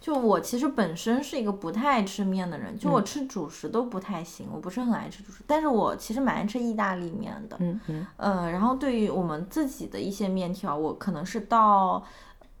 [0.00, 5.44] 就我其实本身是一个不太爱吃面的人，就我吃主食都不太行，我不是很爱吃主食。
[5.46, 8.06] 但是我其实蛮爱吃意大利面的，嗯嗯。
[8.16, 12.04] 呃，然后对于我们自己的一些面条，我可能是到。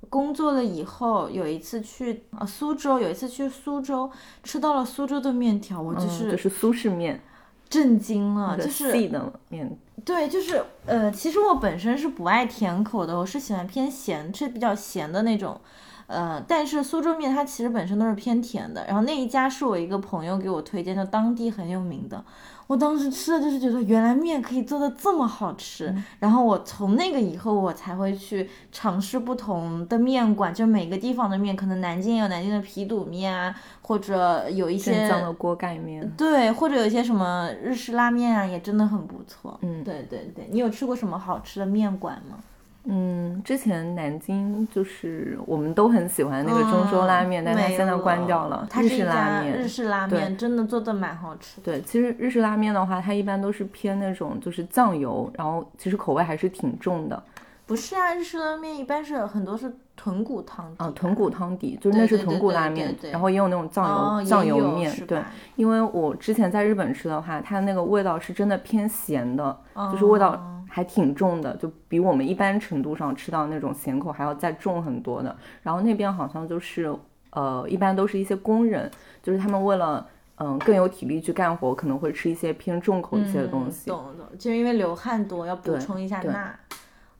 [0.08, 4.10] 工作了以后，有一次去啊苏州，有一次去苏州，
[4.42, 7.20] 吃到了苏州的面条，我就是就是苏式面，
[7.68, 15.60] 震惊了，就是细的面，对，就是呃，其实我本身是不爱甜口的，我是喜欢偏咸，吃比较咸的那种，
[16.06, 22.24] 呃，但是苏州面它其实本身都是偏甜的，然后那一家是我一个朋友给我推荐的，当地很有名的。
[22.70, 33.52] 我当时吃的就是觉得原来面可以做的这么好吃，然后我从那个以后我才会去尝试不同的面馆，就每个地方的面，可能南京有南京的皮肚面啊，
[33.82, 39.58] 或者有一些镇江的锅盖面，对，或者有一些什么日式拉面啊，也真的很不错。
[39.62, 42.38] 嗯，对对对，你有吃过什么好吃的面馆吗？
[42.84, 48.66] 嗯，之前南京就是我们都很喜欢那个中州拉面，但它现在关掉了。
[48.74, 51.60] 日式拉面，日式拉面真的做的蛮好吃。
[51.60, 57.22] 对，其实日式拉面的话，它一般都是偏那种就是酱油，然后其实口味还是挺重的。
[57.66, 60.82] 不是啊，日式拉面一般是很多是豚骨汤底。
[60.82, 64.90] 啊，豚骨汤底，就是那是豚骨拉面，然后也有那种酱油酱油面。
[65.06, 65.22] 对，
[65.54, 69.56] 因为我之前在日本吃的话，它的那个味道是真的偏咸的，
[69.92, 70.42] 就是味道。
[70.70, 75.36] 还挺重的，就比我们一般程度上吃到那种咸口还要再重很多的。
[75.62, 76.94] 然后那边好像就是，
[77.30, 78.90] 呃，一般都是一些工人，
[79.22, 80.06] 就是他们为了
[80.36, 83.90] 嗯更有体力去干活，可能会吃一些偏重口一些的东西。
[83.90, 86.54] 懂懂，就是因为流汗多，要补充一下钠。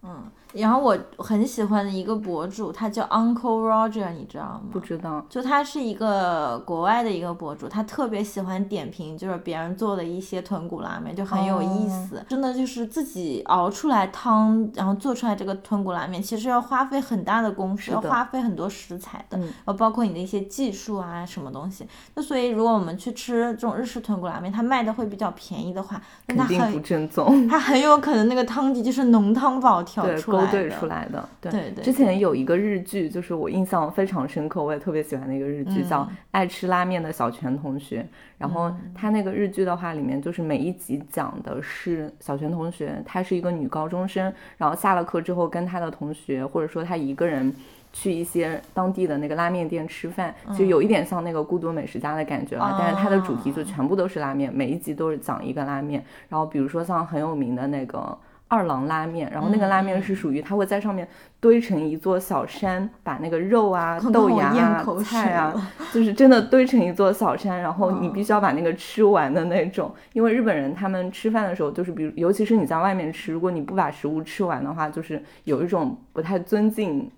[0.03, 0.31] 嗯。
[0.53, 4.63] 然后我很喜欢的一个博主，他叫 Uncle Roger，你知道吗？
[4.73, 5.25] 不知道。
[5.29, 12.25] 就他是一个国外的一个博主，他特别喜欢点评，就是别人做的一些豚骨拉面，就很有意思。
[12.29, 21.87] 真的就是自己熬出来汤，然后做出来这个豚骨拉面，其实要花费很大的功夫，要花费很多食材的，呃，包括你的一些技术啊，什么东西。
[22.17, 27.47] 那所以如果我们去吃这种日式豚骨拉面，它卖的会比较便宜的话，肯定不正宗。
[27.47, 30.40] 它很有可能那个汤底就是浓汤宝调出来。
[30.47, 31.85] 勾兑出来的，对对。
[31.85, 38.03] 之前有一个日剧，就是我印象非常深刻，我也特别喜欢的一个日剧，叫《爱吃拉面的小泉同学》。
[38.39, 47.55] 然后他那个日剧的话，里面就是每一集讲的是小泉同学，她是一个女高中生，然后下了课之后跟她的同学，或者说她一个人
[47.93, 52.77] 去一些当地的那个拉面店吃饭，就有一点像那个《孤独美食家》的感觉了。
[52.79, 56.03] 但是它的主题就全部都是拉面，每一集都是讲一个拉面。
[56.31, 58.17] 然后比如说像很有名的那个。
[58.51, 61.07] 二郎拉面，然后那个拉嗯面是属于它会在上面
[61.39, 65.55] 堆成一座小山，把那个肉啊、豆芽啊口、菜啊，
[65.95, 69.95] 就是真的堆成一座小山，然后你嗯必须要把那个吃完的那种。
[70.13, 77.09] 因为日本人他们吃饭的时候，就是比如尤其是你在外面吃，如果你不把食物吃完的话，就是有一种不太尊敬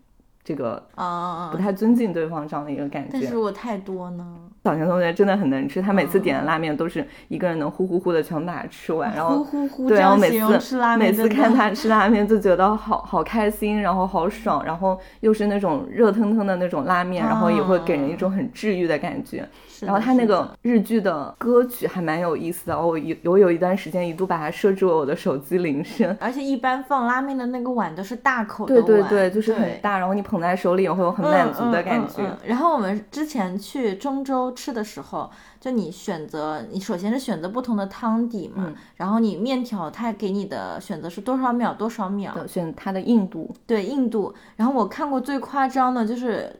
[0.45, 1.57] 这个啊不！
[1.57, 3.39] 太尊敬对方这样的一个感觉但是。
[3.39, 19.45] 我太多呢，小田同学真的很能吃，他每次点的拉面都是一个人能呼呼呼的全把它吃完，然后呼呼对，这样然后每次吃拉每面，每次看他吃拉面就觉得好好开心，然后好爽，然后又是那种热腾腾的那种拉面，然后也会给人一种很治愈的感觉。
[19.69, 26.17] 是然后他那个日剧的歌曲还蛮有意思的，我有我有一段时间一度把它设置为我的手机铃声。
[26.21, 32.23] 而且一般放拉面的那个碗都是大口的对碗，对对，就是很大，然后你捧在手里也会有很满足的感觉。
[32.47, 35.31] 然后我们之前去中州吃的时候，
[35.61, 44.35] 就你选择，你首先是选择不同的汤底嘛，嗯然后你面条它给你的选择是多少秒多少秒，对选它的硬度，对硬度。
[44.57, 46.55] 然后我看过最夸张的就是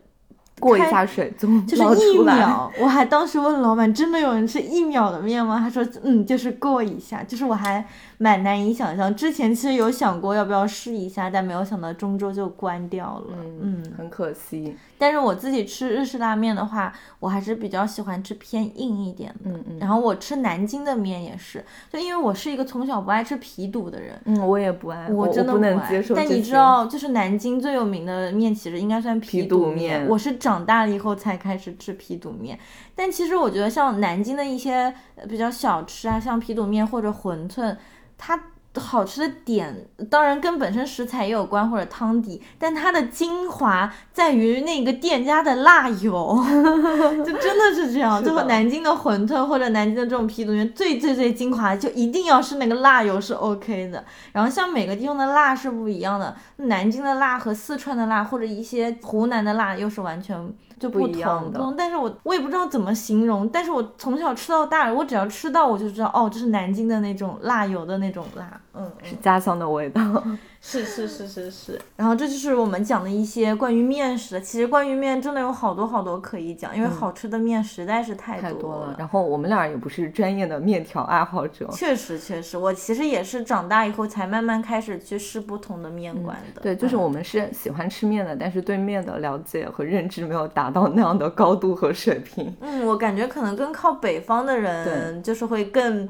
[0.63, 2.23] 过一下水就 就是一。
[2.23, 5.59] 秒，我还当时问老板，真的有人吃一秒的面吗？
[5.59, 7.85] 他说，嗯，就是过一下，就是我还
[8.19, 9.13] 蛮难以想象。
[9.15, 13.35] 之前其实有想过要不要试一下，但没有想到中州就关掉了。
[13.61, 14.77] 嗯，很可惜。
[14.97, 19.51] 但是我自己吃日式拉面的话，我还是比较喜欢吃偏硬一点的。
[19.51, 26.15] 嗯嗯然后我吃南京的面也是，就因为我是一个从小不爱吃皮肚的人，嗯，我也不爱，我真的不能接受。
[26.15, 32.59] 但你知道，就是南京最有名的面，其实应该算皮肚肚面我是长长大了以后才开始吃皮肚面，
[32.95, 34.95] 但其实我觉得像南京的一些
[35.29, 37.77] 比较小吃啊，像皮肚面或者馄饨，
[38.19, 38.39] 它。
[38.81, 46.43] 好吃的点当然跟本身食材也有关，或者汤底，但它的精华在于那个店家的辣油，
[47.25, 48.23] 就真的是这样。
[48.25, 54.03] 就和南京的馄饨或者南京的这种皮肚面，最最最精华就一定要是那个辣油是 OK 的。
[54.33, 70.01] 然后像每个地方的辣是不一样的，南京的辣和四川的辣或者一些湖南的辣又是完全就不一同样的但是我我也不知道怎么形容，但是我从小吃到大，我只要吃到我就知道，哦，这是南京的那种辣油的那种辣，嗯，是家乡的味道。
[70.65, 71.81] 是是是是是。
[71.97, 78.95] 然后这就是我们讲的一些关于面食的，其实关于面真的有好多好多可以讲，因为好吃的面实在是太多太多了。
[78.97, 86.63] 然后我们俩也不是专业的面条爱好者，确实确实，我其实也是长大以后才慢慢开始去试不同的面馆的。
[86.63, 92.55] 对，就是嗯我们是喜欢吃面的，但是对面的了解和认知没有达到那样的高度和水平。
[92.61, 96.09] 嗯，我感觉可能更靠北方的人，就是会更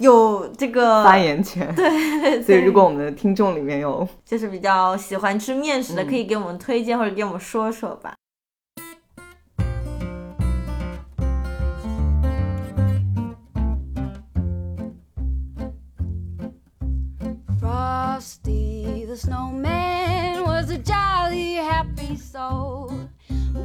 [0.00, 1.72] 有这个发言权。
[1.74, 8.14] 对，所以如果我们的听众里面有就是比较喜欢吃面食的，嗯可以给我们推荐或者给我们说说吧。
[17.60, 22.90] Frosty the snowman was a jolly happy soul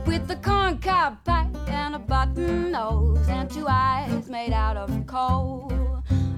[0.05, 5.71] with a corncob pipe and a button nose and two eyes made out of coal.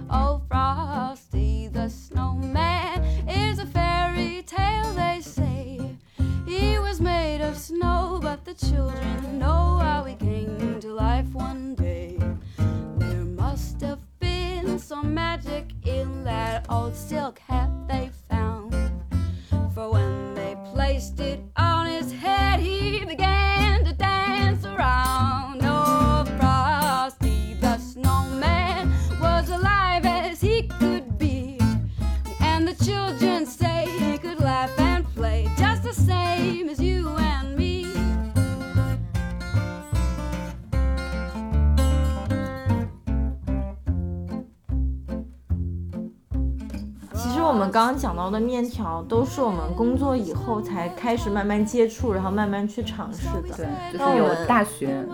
[0.10, 5.98] Oh, Frosty the snowman is a fairy tale, they say.
[6.46, 11.76] He was made of snow, but the children know how he came to life one
[11.76, 12.18] day.
[12.98, 18.74] There must have been some magic in that old silk hat they found.
[19.74, 21.47] For when they placed it
[47.48, 53.56] 我们刚刚讲到的面条，都是我们工作以后才开始慢慢接触，然后慢慢去尝试的。
[53.56, 55.06] 对，就是有大学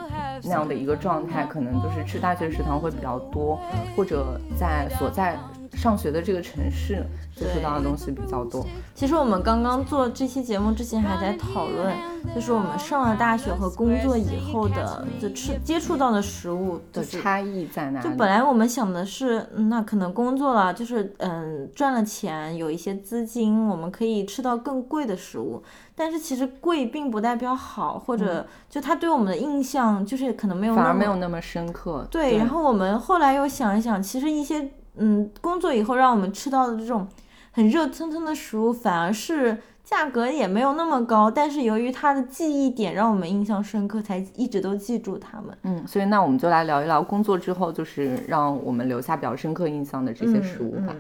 [0.44, 3.60] 那样的一个状态，可能就是吃大学食堂会比较多，
[3.96, 5.38] 或者在所在
[5.74, 7.04] 上学的这个城市
[7.36, 8.66] 接触到的东西比较多。
[8.96, 11.96] 其实我们刚刚做这期节目之前还在讨论，
[12.36, 18.10] 就是我们上了大学和工作以后的就吃接触到的食物就是的差异在哪里？
[18.10, 25.64] 就本来我们想的是，嗯那可能工作了，就是嗯赚了钱，有一些资金，我们可以吃到更贵的食物。
[25.96, 32.08] 但是其实贵并不代表好，或者就它对我们的印象就是可能没有嗯反而没有那么深刻。
[32.10, 32.38] 对。
[32.38, 37.08] 然后我们后来又想一想，其实一些嗯工作以后让我们吃到的这种
[37.52, 45.58] 很热腾腾的食物，反而是价格也没有那么高，但是由于它的记忆点让我们印象深刻，才一直都记住它们。
[45.64, 50.88] 嗯，所以那我们就来聊一聊工作之后，就是让我们留下比较深刻印象的这些食物吧。
[50.90, 50.98] 嗯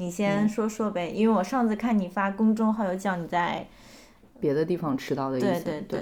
[0.00, 3.66] 你先说说呗，因为我上次看你发公众号有讲你在，
[4.38, 6.00] 别的地方吃到的一些，对对对，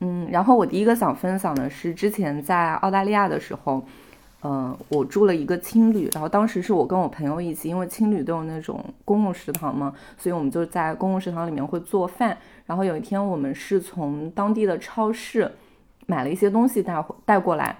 [0.00, 3.84] 嗯，然后我第一个想分享的是之前在澳大利亚的时候，
[4.42, 12.38] 嗯、我住了一个青旅，然后当时是我跟我朋友一起，因为青旅都有那种公共食堂嘛，所以我们就在公共食堂里面会做饭。
[12.64, 15.50] 然后有一天我们是从当地的超市
[16.06, 17.76] 买了一些东西带带过来，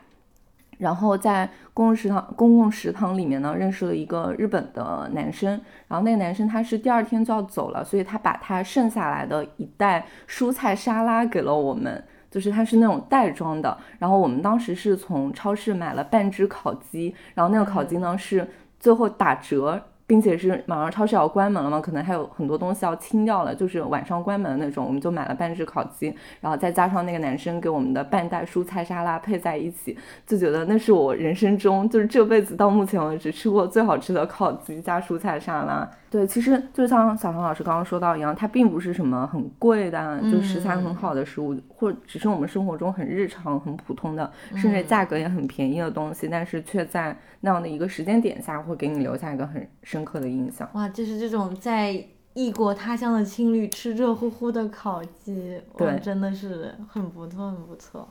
[0.78, 5.50] 然后在公共食堂公共食堂里面呢认识了一个日本的男生，
[5.86, 12.02] 然后那个男生他是第二天就要走了，所以他把他剩下来的一袋蔬菜沙拉给了我们。
[12.30, 18.46] 就是它是那种袋装的，然后我们当时是从超市买了半只烤鸡，然后那个烤鸡呢是
[18.78, 35.88] 最后打折，并且是马上超市要关门了嘛，可能还有很多东西要清掉了，就是晚上关门的那种，我们就买了半只烤鸡，然后再加上那个男生给我们的半袋蔬菜沙拉配在一起，就觉得那是我人生中就是这辈子到目前为止吃过最好吃的烤鸡加蔬菜沙拉。
[36.10, 50.68] 对，其实就像小唐老师刚刚说到一样，它并不是什么很贵的，就食材很好的食物，或者只是我们生活中很日常、很普通的，甚至价格也很便宜的东西，但是却在那样的一个时间点下，会给你留下一个很深刻的印象。
[50.72, 52.02] 哇，就是这种在
[52.34, 58.08] 异国他乡的青旅吃热乎乎的烤鸡，哇，对真的是很不错，很不错。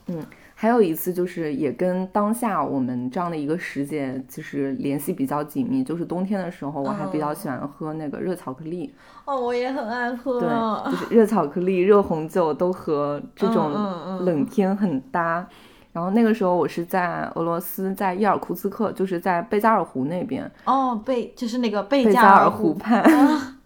[0.60, 8.92] 还有一次就是也跟当下我们这样的一个时节就是联系比较紧密，就是冬天的时候，我还比较喜欢喝那个热巧克力。
[9.26, 10.40] 哦，我也很爱喝。
[10.40, 10.50] 对，
[10.92, 13.72] 就是热巧克力、热红酒都和这种
[14.26, 15.48] 冷天很搭。
[15.94, 23.04] 然后那个时候我是在俄罗斯，在伊尔库茨克，就是在贝加尔湖那边，哦，贝就是那个贝加尔湖畔。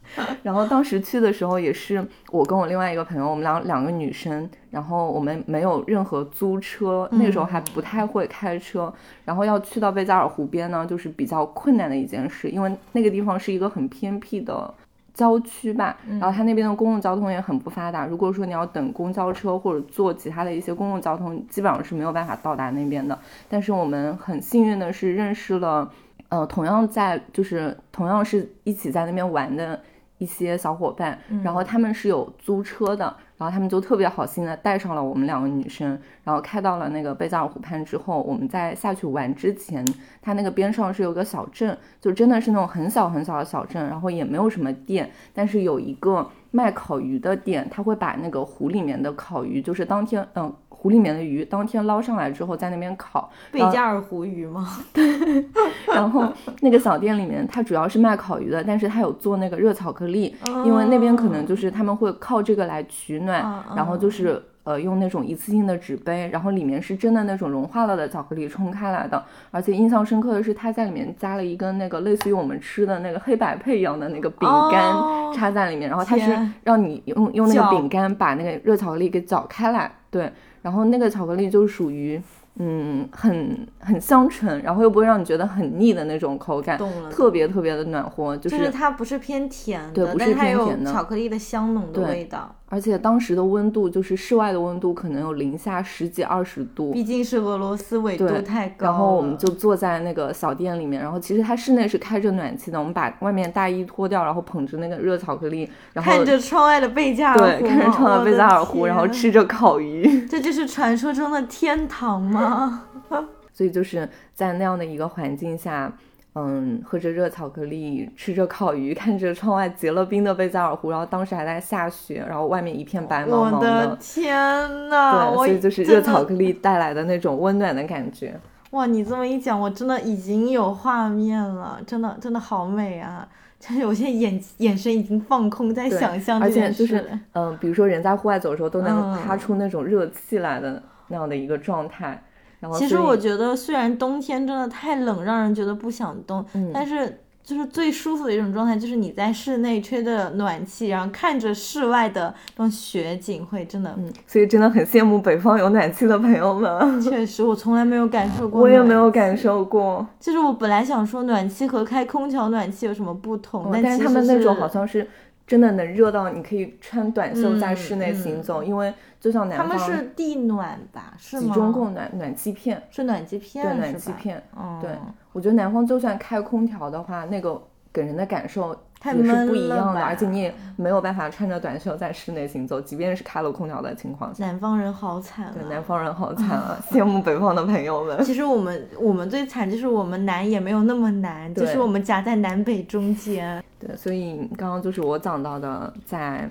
[0.44, 8.94] 然后当时去的时候也是我跟我另外一个朋友，我们两两个女生，然后我们没有任何租车，那个时候还不太会开车，
[9.26, 14.74] 然后要去到贝加尔湖边呢，就是比较困难的一件事，因为那个地方是一个很偏僻的
[15.14, 18.06] 郊区吧，然后它那边的公共交通也很不发达。
[18.06, 23.18] 如果说你要等公交车或者坐其他的一些公共交通，基本上是没有办法到达那边的。
[23.50, 25.92] 但是我们很幸运的是认识了，
[26.30, 29.80] 呃，同样在就是同样是一起在那边玩的
[30.22, 33.06] 一些小伙伴，然后他们是有租车的，
[33.38, 39.84] 然后他们就特别好心的带上了我们两个女生，然后开到了那个贝加尔湖畔之后，我们在下去玩之前，
[40.22, 54.68] 它那个边上是有个小镇，就真的是那种很小很小的小镇，然后也没有什么店，但是有一个卖烤鱼的店，他会把那个湖里面的烤鱼，就是当天嗯、湖里面的鱼当天捞上来之后在那边烤，贝加尔湖鱼吗？
[54.92, 55.46] 对
[55.94, 56.26] 然后
[56.62, 80.32] 那个小店里面，它主要是卖烤鱼的，但是它有做那个热巧克力，因为那边可能就是他们会靠这个来取暖，嗯然后就是呃用那种一次性的纸杯，然后里面是真的那种融化了的巧克力冲开来的，而且印象深刻的是它在里面加了一根那个类似于我们吃的那个黑白配一样的那个饼干哦插在里面，然后它是让你用用那个饼干把那个热巧克力给搅开来，对，
[80.62, 82.22] 然后那个巧克力就属于。
[82.56, 92.54] 嗯，很很香醇，然后又不会让你觉得很腻的那种口感，懂了特别特别的暖和，就就是是它不是偏甜的，对不是但是它有偏甜的巧克力的香浓的味道。
[92.72, 112.84] 而且当时的温度就是室外的温度可能有零下十几二十度，毕竟是俄罗斯纬度太高了，然后我们就坐在那个小店里面，然后其实它室内是开着暖气的，我们把外面大衣脱掉，然后捧着那个热巧克力，然后看着窗外的贝加尔湖，对看着窗外的贝加尔湖，然后吃着烤鱼， 这就是传说中的天堂吗？
[113.54, 115.92] 所以就是在那样的一个环境下。
[116.34, 128.40] 嗯，喝着热巧克力，吃着烤鱼， 看着窗外结了冰的贝加尔湖，然后当时还在下雪，然后外面一片白茫茫我的天呐，对，所以就是热巧克力带来的那种温暖的感觉。
[128.72, 133.28] 哇，你这么一讲，我真的已经有画面了，真的真的好美啊！
[133.60, 136.72] 就是我现在眼眼神已经放空，在想象这而且。
[136.72, 142.24] 就是，嗯、比如说人在户外走的时候都能嗯哈出那种热气来的那样的一个状态。
[142.62, 157.02] 然后其实我觉得，虽然冬天真的太冷，让人觉得不想动，嗯但是就是最舒服的一种状态，就是你在室内吹着暖气，然后看着室外的那种雪景，会真的，嗯，所以真的很羡慕北方有暖气的朋友们。
[157.02, 158.62] 确实我从来没有感受过。
[158.62, 159.36] 我也没有感。
[159.36, 165.08] 受过，就是我本来想说暖气和开空调暖气有什么不同，嗯但是他们那种好像是
[165.52, 171.14] 真的能热到你可以穿短袖在嗯室内嗯行走，因为就像南方他方们是地暖吧？
[171.18, 171.42] 是吗？
[171.42, 174.42] 集中供暖暖气片，是暖气片，对暖气片。
[174.58, 174.92] 嗯，对
[175.34, 184.46] 我觉得南方就算开空调的话，那个给人的感受太不一样的，而且你也没有办法穿着短袖在室内行走，即便是开了空调的情况下。
[184.46, 185.52] 南方人好惨啊！
[185.56, 188.22] 对，南方人好惨啊，羡慕北方的朋友们。
[188.24, 193.64] 其实我们我们最惨就是我们南也没有那么难，就是我们夹在南北中间。
[193.80, 196.48] 对，所以刚刚就是我讲到的，在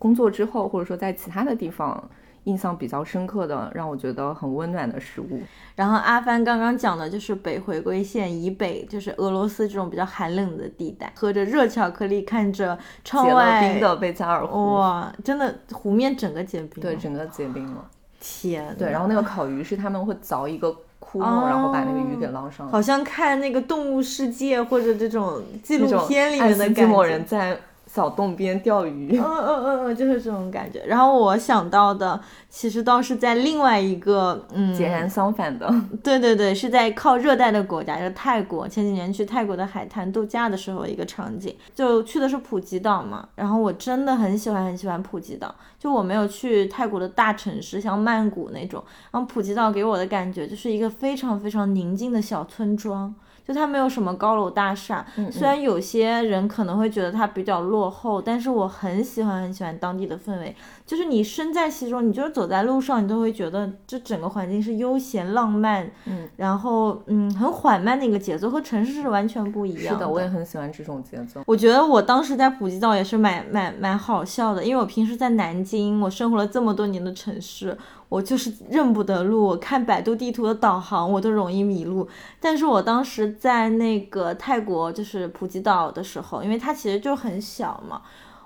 [0.00, 2.02] 工作之后，或者说在其他的地方
[2.44, 5.40] 印象比较深刻的，让我觉得很温暖的食物。
[5.76, 16.90] 然后阿帆刚刚讲的就是北回归线以北，就是俄罗斯这种比较寒冷的地带，喝着热巧克力，看着窗外冰的贝加尔湖，哇，真的湖面整个结冰了。
[16.90, 17.84] 对，整个结冰了。
[18.20, 22.70] 天，对，然后那个烤鱼是他们会凿一个窟窿，哦然后把那个鱼给捞上来。
[22.70, 26.74] 好像看那个《动物世界》或者这种纪录片里面的感觉。
[26.74, 27.58] 斯基摩人在
[27.94, 29.18] 小洞边钓鱼。
[29.18, 30.82] 嗯嗯嗯嗯，就是这种感觉。
[30.86, 32.18] 然后我想到的，
[32.48, 35.70] 其实倒是在另外一个，嗯，截然相反的，
[36.02, 38.66] 对对对，是在靠热带的国家，就是泰国。
[38.66, 43.28] 前几年去泰国的海滩度假的时候，一个场景，就去的是普吉岛嘛。
[43.34, 48.82] 然后我真的很喜欢很喜欢普吉岛，就我没有去泰国的大城市，像曼谷那种。
[49.10, 53.14] 然后普吉岛给我的感觉就是一个非常非常宁静的小村庄。
[53.46, 60.54] 就它没有什么高楼大厦，虽然有些人可能会觉得它比较落后，但是我很喜欢很喜欢当地的氛围。
[60.84, 71.40] 就是你身在其中，你就是走在路上，你都会觉得这整个环境是悠闲浪漫，嗯，然后嗯很缓慢的一个节奏，和城市是完全不一样是的，我也很喜欢这种节奏。
[71.46, 77.76] 我觉得我当时在普吉岛也是蛮蛮蛮好笑的，因为我平时在南京，我生活了这么多年的城市，
[78.12, 82.06] 我就是认不得路，我看百度地图的导航我都容易迷路。
[82.38, 88.02] 但是我当时在那个泰国就是普吉岛的时候，因为它其实就很小嘛。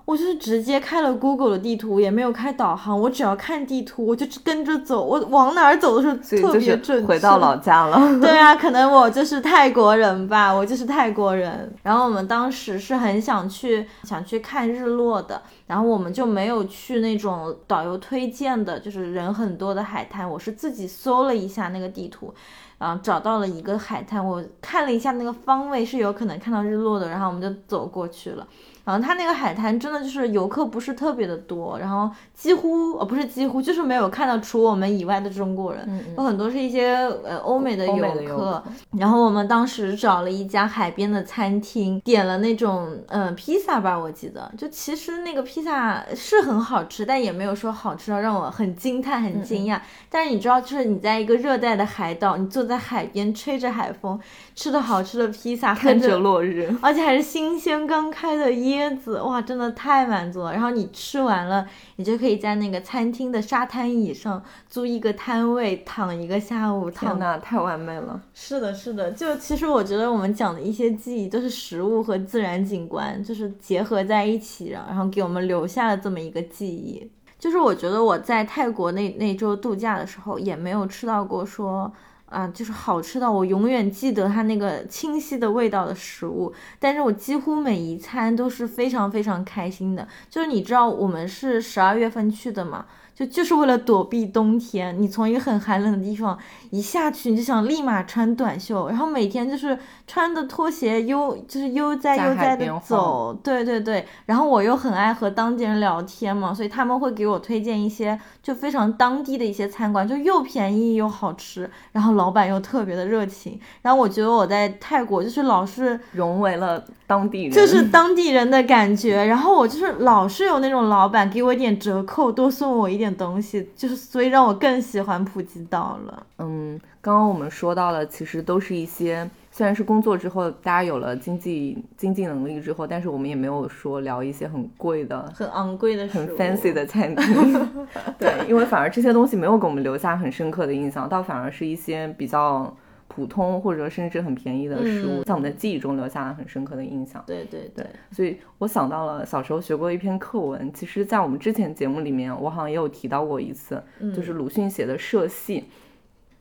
[0.07, 7.04] 我就是直接开了 Google 的地图，也没有开导航，我只要看地图，我就跟着走，我往哪儿走的时候特别准确。
[7.04, 7.98] 回到老 家了。
[8.20, 11.74] 对啊， 可能我就是泰国人吧，我就是泰国人。
[11.82, 20.30] 然后我们当时是很想去想去看日落的，然后我们就没有去那种导游推荐的，就是人很多的海滩。
[20.30, 22.32] 我是自己搜了一下那个地图，
[22.78, 28.46] 然后找到了一个海滩，我看了一下那个方位是有可能看到日落的，然后我们就走过去了。
[28.87, 38.62] 然后它那个海滩真的就是游客不是特别的多，然后几乎呃不是几乎就是没有看到除我们以外的中国人，有很多是一些呃欧美的游游客
[38.97, 49.80] 然后我们当时找了一家海边的餐厅，点了那种嗯、呃披萨吧，我记得就其实那个披萨是很好吃，但也没有说好吃到让我很惊叹、很惊讶。
[50.09, 54.18] 但是你知道，就是你在一个热带的海岛，你坐在海边吹着海风，
[54.55, 60.53] 吃的好吃的披萨，看着着落日，而且还是新鲜刚开的椰子，哇，真的太满足了。
[60.53, 61.66] 然后你吃完了，
[61.97, 68.20] 你就可以在那个餐厅的沙滩椅上租一个摊位躺一个下午，躺天呐，太完美了！
[68.35, 77.11] 是的，是的，就其实我觉得我们讲的一些记忆都是食物和自然景观，就是结合在一起，然后给我们留下了这么一个记忆。
[77.39, 81.93] 就是我觉得我在泰国那那周度假的时候，也没有吃到过说
[82.27, 90.07] 啊，就是好吃到我永远记得它那个清晰的味道的食物，但是我几乎每一餐都是非常非常开心的。
[90.29, 94.94] 就是你知道我们是十二月份去的嘛，就就是为了躲避冬天。
[95.00, 96.38] 你从一个很寒冷的地方
[96.70, 104.06] 一下去，你就想立马穿短袖，然后每天就是穿的拖鞋悠就是悠哉悠哉的走，对对对。
[104.26, 113.58] 然后我又很爱和当地人聊天嘛，所以他们会给我推荐一些就非常当地的一些餐馆，就又便宜又好吃，然后老板又特别的热情。
[113.80, 126.26] 然后我觉得我在泰国就是老是融为了当地人，就是 当地人的感觉，然后我就是老是有那种老板给我一点折扣，多送我一点东西，就是所以让我更喜欢普吉岛了。
[126.38, 135.32] 嗯，刚刚我们说到了，其实都是一些虽然是工作之后大家有了经济经济能力之后，但是我们也没有说聊一些很贵的。
[135.34, 137.68] 很昂贵的很 fancy 的餐厅，
[138.18, 142.74] 对，因为反而这些东西没有给我们留下很深刻的印象，倒反而是一些比较
[143.16, 147.24] 普通或者甚至很便宜的食物，嗯在我们的记忆中留下了很深刻的印象。
[147.26, 155.60] 对对对，所以我想到了小时候学过一篇课文，其实，在我们之前节目里面，我好像也有提到过一次，嗯就是鲁迅写的《社戏》，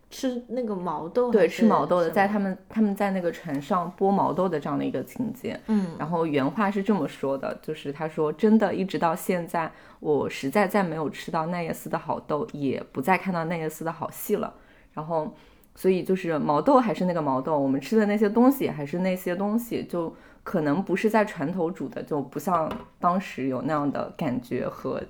[0.10, 5.58] 吃那个毛豆对，吃毛豆的，在他们他们在那个船上剥毛豆的这样的一个情节。
[5.68, 9.72] 嗯然后原话是这么说的，就是他说：“真的，一直到现在，
[10.02, 14.54] 我实在再没有吃到奈叶斯的好豆，也不再看到奈叶斯的好戏了。
[14.94, 15.34] 然后，
[15.76, 20.14] 所以就是毛豆还是那个毛豆，我们吃的那些东西还是那些东西，就
[20.44, 25.02] 可能不是在船头煮的，就不像当时有那样的感觉和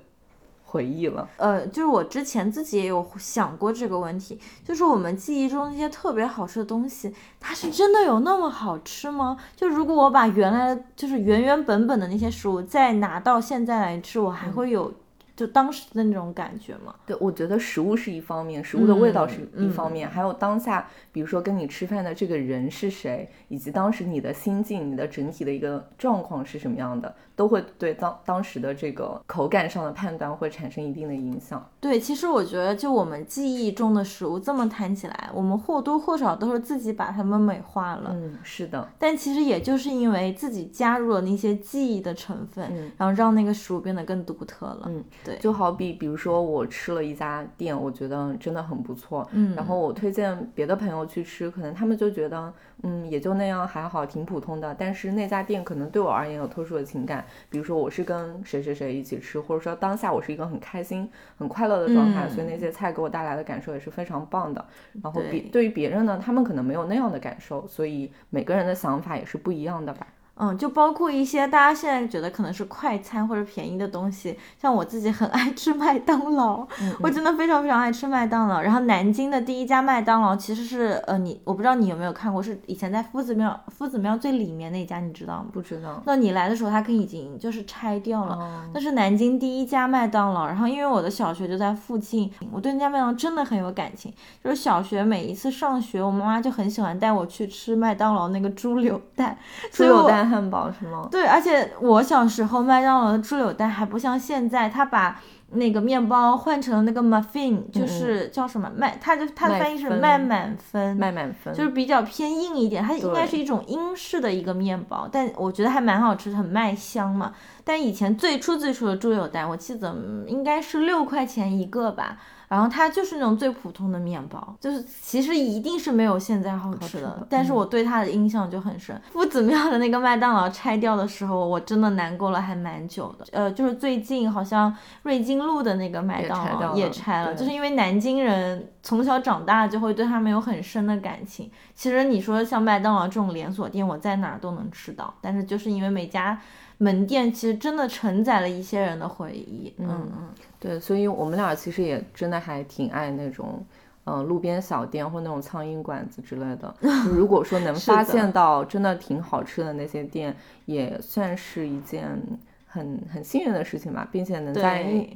[0.64, 1.28] 回忆了。
[1.36, 9.36] 呃，就是我之前自己也有想过这个问题，就是我们记忆中那些特别好吃的东西，它是真的有那么好吃吗？
[9.54, 14.92] 就如果我把原来就是原原本本的那些食物再拿到现在来吃，我还会有
[15.36, 16.94] 就当时的那种感觉嘛？
[17.06, 31.64] 对，我觉得食物是一方面，食物的味道是一嗯方面，还有当下，比如说跟你吃饭的这个人是谁，以及当时你的心境、你的整体的一个状况是什么样的，都会对当当时的这个口感上的判断会产生一定的影响。
[31.80, 38.10] 对，其实我觉得，就我们记忆中的食物这么谈起来，我们或多或少都是自己把它们美化了。
[38.14, 44.84] 嗯，是的，但其实也就是因为自己加入了那些记忆的成分，嗯然后让那个食物变得更独特了。
[44.86, 52.52] 嗯，对，就好比比如说我吃了一家店，我觉得真的很不错，嗯，然后我推荐别的朋友去吃，可能他们就觉得，
[52.84, 54.72] 嗯，也就那样，还好，挺普通的。
[54.78, 64.64] 但是那家店可能对我而言有特殊的情感，比如说我是跟谁谁谁一起吃，或者说当下我是一个很开心、很快乐的状态，嗯所以那些菜给我带来的感受也是非常棒的。
[65.02, 70.06] 然后别对对于别人呢，他们可能没有那样的感受，所以每个人的想法也是不一样的吧。
[70.38, 78.60] 嗯，就包括一些大家现在觉得可能是快餐或者便宜的东西，像我自己很 爱吃麦当劳，嗯我真的非常非常爱吃麦当劳。
[78.60, 85.46] 然后南京的第一家麦当劳其实是呃你我不知道你有没有看过，是以前在夫子庙夫子庙最里面那家，你知道吗？
[85.52, 86.02] 不知道。
[86.04, 88.34] 那你来的时候，它可已经就是拆掉了。
[88.34, 94.12] 哦那是南京第一家麦当劳，然后因为我的小学就在附近，我对那家麦当劳真的很有感情。
[94.44, 99.38] 就是小学每一次上学，我妈妈就很喜欢带我去吃麦当劳那个猪柳蛋，
[99.70, 101.08] 猪所以我柳蛋汉堡是吗？
[101.10, 105.20] 对，而且我小时候麦当劳的猪柳蛋还不像现在，他把
[105.50, 117.32] 那个面包换成了那个 muffin，就是叫什么麦，它就它的翻译是麦满分，麦满分就是比较偏硬一点，它应该是一种英式的一个面包，但我觉得还蛮好吃，很麦香嘛。
[117.64, 122.18] 但以前最初最初的猪柳蛋，我记得嗯应该是六块钱一个吧。
[122.48, 129.00] 然后它就是那种最普通的面包，就是其实一定是没有现在好吃的，吃的但是嗯我对它的印象就很深。
[129.12, 133.26] 夫子庙的那个麦当劳拆掉的时候，我真的难过了还蛮久的。
[133.32, 141.50] 呃，就是最近好像瑞金路的那个麦当劳也拆了，就是因为南京人从小长大就会对他们有很深的感情。
[141.74, 146.40] 其实你说像麦当劳这种连锁店，我在哪儿都能吃到，但是就是因为每家
[146.78, 149.72] 门店其实真的承载了一些人的回忆。
[149.78, 153.64] 嗯嗯，对，所以我们俩其实也真的还挺爱那种，
[154.04, 156.74] 嗯、路边小店或那种苍蝇馆子之类的。
[157.04, 162.20] 就如果说能发现到真的挺好吃的那些店，也算是一件
[162.66, 165.06] 很很幸运的事情吧，并且能在。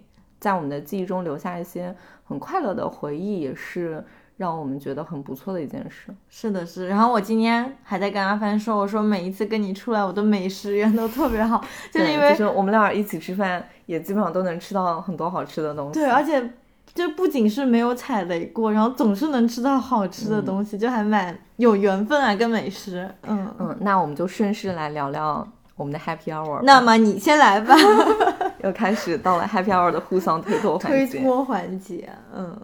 [0.41, 1.95] 在我们的记忆中留下一些
[2.25, 4.03] 很快乐的回忆，也是
[4.41, 6.11] 让我们觉得很不错的一件事。
[6.30, 6.88] 是的，是。
[6.88, 11.62] 然后我今天还在跟阿帆说，我说每一次跟你出来，我的美食缘都特别好，
[11.93, 16.01] 就是因为就是我们俩一起吃饭，也基本上都能吃到很多好吃的东西。
[16.01, 16.55] 对，而且
[16.95, 23.07] 就不仅是没有踩雷过，然后总是能吃到好吃的东西，就还蛮有缘分啊，跟美食。
[23.24, 26.62] 嗯，嗯，那我们就顺势来聊聊我们的 Happy Hour。
[26.62, 27.76] 那么你先来吧，
[28.64, 31.18] 又开始到了 Happy Hour 的互相推脱环节。
[31.18, 32.09] 推脱环节。
[32.34, 32.59] 嗯，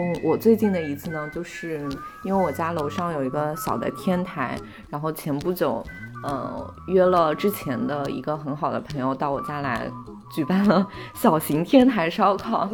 [0.00, 1.86] 嗯，我最近的一次呢，就是
[2.24, 5.84] 因为我家楼上有一个小的天台，然后前不久，
[6.24, 9.86] 呃，约了之前的一个很好的朋友到我家来
[10.34, 12.66] 举办了小型天台烧烤。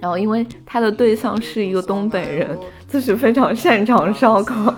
[0.00, 2.58] 然后，因为他的对象是一个东北人，
[2.92, 4.74] 就是非常擅长烧 烤。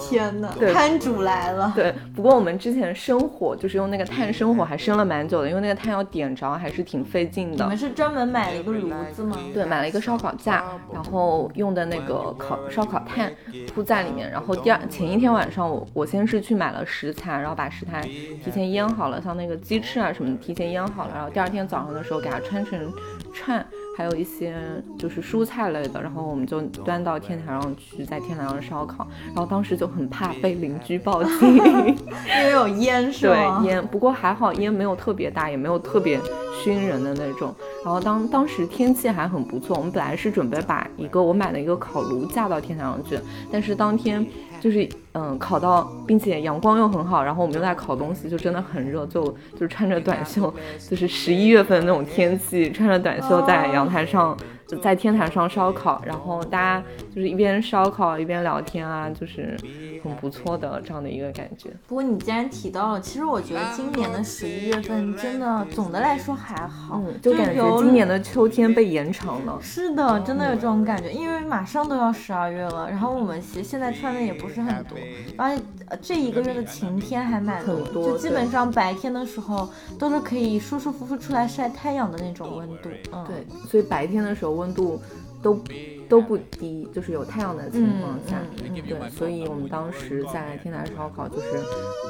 [0.00, 1.72] 天呐，摊主来了。
[1.74, 7.78] 对，不过我们之前生火就是用那个炭生火，还生了蛮久的，因为那个炭要点着还是挺费劲的你们。
[7.78, 9.38] 是专门买了一个炉子吗？
[9.54, 13.32] 对，买了一个烧烤架，然后用的那个烤烧烤炭
[13.74, 18.02] 铺在里面，然后第二前一天晚上我我先是去买了食材，然后把食材
[18.44, 22.92] 提前腌好了，像那个鸡翅啊什么的提前腌好了，然后第二天早上的时候给它穿成
[23.32, 23.64] 串，
[23.96, 24.54] 还有一些
[24.98, 31.32] 就是蔬菜类的，然后我们就端到天台上去，在天台上烧烤，然后当时就很怕被邻居报警。
[31.56, 33.60] 因为有烟 是吗？
[33.62, 36.20] 对烟，不过还好烟没有特别大，也没有特别
[36.62, 37.54] 熏人的那种。
[37.84, 43.18] 然后当当时天气还很不错，我们本来是准备把一个我买的一个烤炉架到天台上去，
[43.50, 44.24] 但是当天
[44.62, 50.54] 就是嗯烤到，并且阳光又很好，然后我们又在烤东西，就真的很热，就就穿着短袖，
[50.88, 54.36] 就是十一月份那种天气，穿着短袖在阳台上
[54.72, 56.82] 就在天台上烧烤，然后大家
[57.14, 59.54] 就是一边烧烤一边聊天啊，就是
[60.02, 61.68] 很不错的这样的一个感觉。
[61.86, 69.58] 不过你既然提到了，其实我觉得今年的十一月份真的总的来说还好，嗯，就感觉今年的秋天被延长了。
[69.60, 74.96] 是的，真的有这种感觉，因为马上都要十二月了，然后我们其实现在穿的也不是很多，
[75.36, 79.68] 而且呃这一个月的晴天还蛮多多就基本上白天的时候
[79.98, 82.88] 都是可以舒舒服服出来晒太阳的那种温度。
[83.12, 85.00] 嗯，对，所以白天的时候温度
[85.42, 85.60] 都
[86.08, 91.46] 都不低，就是有太阳的情况下，嗯对，所以我们当时在天台烧烤，就是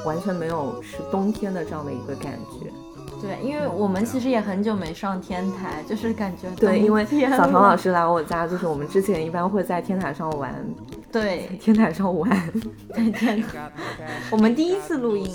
[0.05, 2.71] 完全没有是冬天的这样的一个感觉。
[3.21, 10.53] 对，因为我们其实也很久没上天台，就是感觉对，因为小唐老师来我家，就是我们之前一般会在天台上玩，
[11.13, 12.29] 对 天台上玩，
[12.89, 13.71] 在天台，
[14.33, 15.29] 我们第一次录音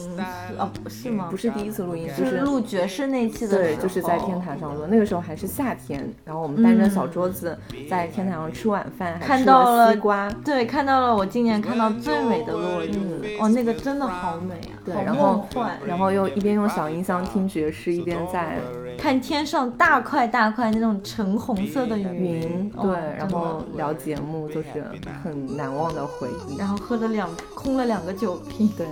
[0.58, 1.28] 哦不是吗？
[1.30, 4.86] 不是第一次录音，就就是是录爵士那期的时候，对，就是在天台上录。
[4.90, 7.58] 那个时候还是夏天，然后我们搬着小桌子
[7.90, 10.30] 在天台上吃晚饭，还看吃到了西瓜。
[10.44, 15.78] 对，看到了我今年看到最美的落日，哦，那个真的好美啊，好对然后梦幻。
[15.86, 18.58] 然后又一边用小音箱听爵士，一边在
[18.98, 24.84] 看天上大块大块那种橙红色的云，云，哦对，然后聊节目，就是
[25.22, 26.58] 很难忘的回忆。
[26.58, 28.88] 然后喝了两空了两个酒瓶，对，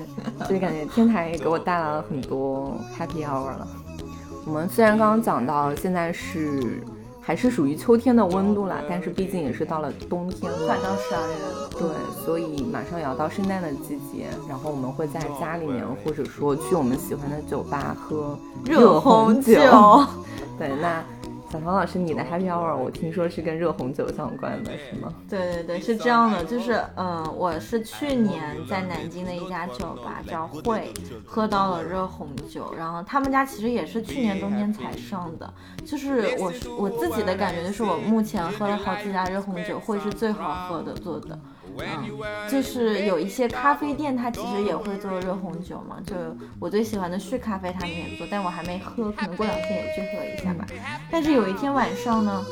[0.46, 3.68] 所以感觉天台也给我带来了很多 happy hour 了。
[4.46, 6.84] 我们虽然刚刚讲到现在是
[7.28, 10.68] 还是属于秋天的温度啦，但是毕竟也是到了冬天了。
[10.68, 11.70] 快到十二月了。
[11.72, 19.54] 对，所以马上也要到圣诞的季节，然后我们会在家里面，或者说去我们喜欢的酒吧喝热红红酒
[20.60, 21.04] 对，那
[21.52, 25.14] 小唐老师，你的 happy hour 我听说是跟热红酒相关的，是吗？
[25.30, 30.92] 对对对，是这样的，就是嗯、呃我是去年在南京的一家酒吧叫会，
[31.26, 35.54] 喝到了热红酒，然后他们家其实也是去年冬天才上的，
[35.86, 41.40] 就是我是我自己的感觉就是我目前喝了好几家热红酒，会是最好喝的做的。
[41.80, 45.98] 嗯，就是有一些咖啡店，它其实也会做热红酒嘛。
[46.06, 46.16] 就
[46.60, 50.66] 我最喜欢的旭咖啡，他们也做，但我还没喝，可能过两天也去喝一下吧。
[51.12, 52.44] 但是有一天晚上呢，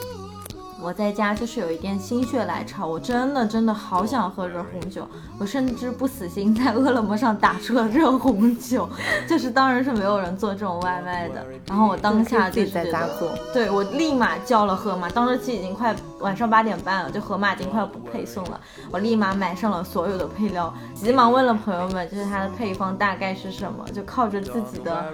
[0.82, 5.08] 我在家就是有一点心血来潮，我真的真的好想喝热红酒，
[5.40, 8.90] 我甚至不死心在饿了么上打出了热红酒，
[9.28, 13.32] 就是当然是没有人做这种外卖的，然后我当下就在家做。
[13.54, 18.60] 对我立马叫了喝嘛，当时其实已经快晚上八点半了，就盒马已经快要不配送了，
[18.90, 25.14] 我立马买上了所有的配料，急忙问了朋友们，就是它的配方大概是什么，就靠着自己的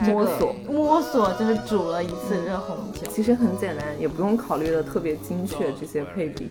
[0.00, 3.06] 摸索摸索，就是煮了一次热红酒。
[3.10, 6.50] 其实很简单，也不用考虑的特别精确这些配比。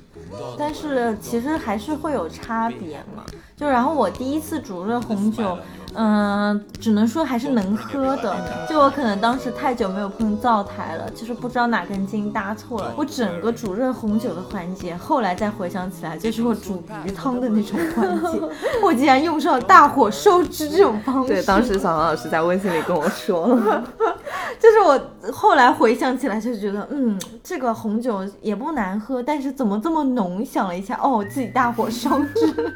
[0.58, 3.24] 但是其实还是会有差别嘛。
[3.56, 5.58] 就然后我第一次煮热红酒，
[6.00, 8.36] 嗯、只能说还是能喝的。
[8.70, 12.94] 就我可能当时太久没有碰灶台了，就是不知道哪根筋搭错了。
[12.96, 18.40] 我整个煮热红酒的环节，后来再回想起来，就是我煮鱼汤的那种环节，
[18.84, 21.30] 我竟然用上了大火收汁这种方式。
[21.30, 23.48] 对，当时小王老师在微信里跟我说，
[24.60, 25.00] 就是我
[25.34, 30.46] 后来回想起来，就觉得，嗯，这个红酒也不难喝，但是怎么这么浓？
[30.46, 32.76] 想了一下，哦，自己大火烧制，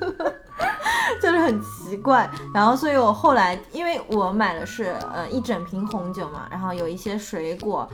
[1.21, 2.29] 就是很奇怪。
[2.53, 7.87] 然后，所以我后来，因为我买的是呃一整瓶红酒嘛，然后有一些水果，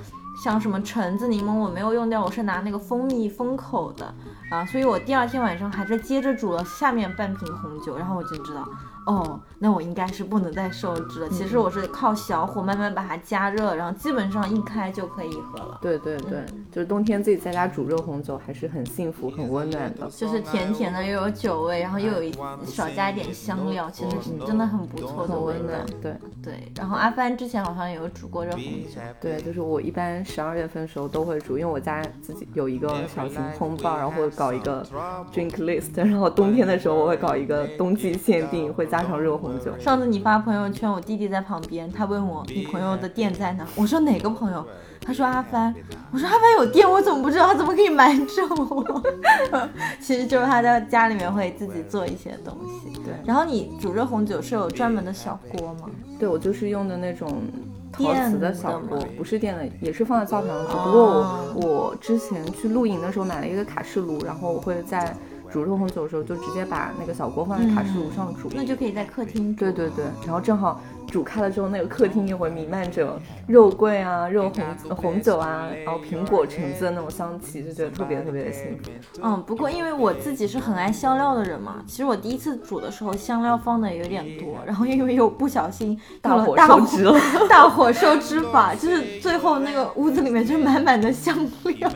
[0.44, 4.14] 像什么橙子、柠檬，我没有用掉，我是拿那个蜂蜜封口的
[4.52, 8.68] 啊，所以我第二天晚上还是接着煮了下面半瓶红酒，然后我就知道。
[9.08, 11.30] 哦，那我应该是不能再受制了。
[11.30, 20.10] 其实我是靠小火慢慢把它加热，然后基本上一开就可以喝了，对对对，就是冬天自己在家煮热红酒还是很幸福、很温暖的。
[20.10, 22.34] 就是甜甜的，又有酒味，然后又有一
[22.66, 34.86] 少加一点香料，其实是真的很不错很温暖。，对对，然后阿帆之前好像也有煮过热红酒，对，就是我一般十二月份的时候都会煮，因为我家自己有一个小型 home bar，然后会搞一个
[35.34, 39.72] drink list，然后冬天的时候我会搞一个冬季限定，会加上热红酒。
[39.80, 43.66] 上次你发朋友圈，我弟弟在旁边，他问我你朋友的店在哪？
[43.76, 44.66] 我说哪个朋友？
[45.02, 45.74] 他说阿帆。
[46.12, 47.48] 我说阿帆有店，我怎么不知道？
[47.48, 49.04] 他怎么可以瞒着我？
[50.02, 52.92] 其实就是他在家里面会自己做一些东西。
[53.04, 55.90] 对然后你煮热红酒是有专门的小锅吗？
[56.20, 57.44] 对，我就是用的那种
[57.92, 65.16] 陶电瓷的小锅，不是电的，也是放在灶台上，煮不过我、哦我之前去露营的时候买了一个卡式炉，然后我会在
[65.52, 68.50] 煮肉红酒的时候就直接把那个小锅放在卡式炉上煮。
[68.54, 69.66] 那就可以在客厅煮。
[69.66, 74.52] 对对对，然后正好煮开了之后，那个客厅也会弥漫着肉桂啊、肉
[74.88, 78.92] 红红酒啊，然后苹果橙子的那种香气，就觉得特别特别的幸福。
[79.22, 91.36] 嗯，不过因为我自己是很爱香料的人嘛，其实我第一次煮的时候香料放的有点多，然后因为又不小心大火用了大收汁了， 大火收汁法，就是最后那个屋子里面就是满满的香
[91.66, 91.90] 料，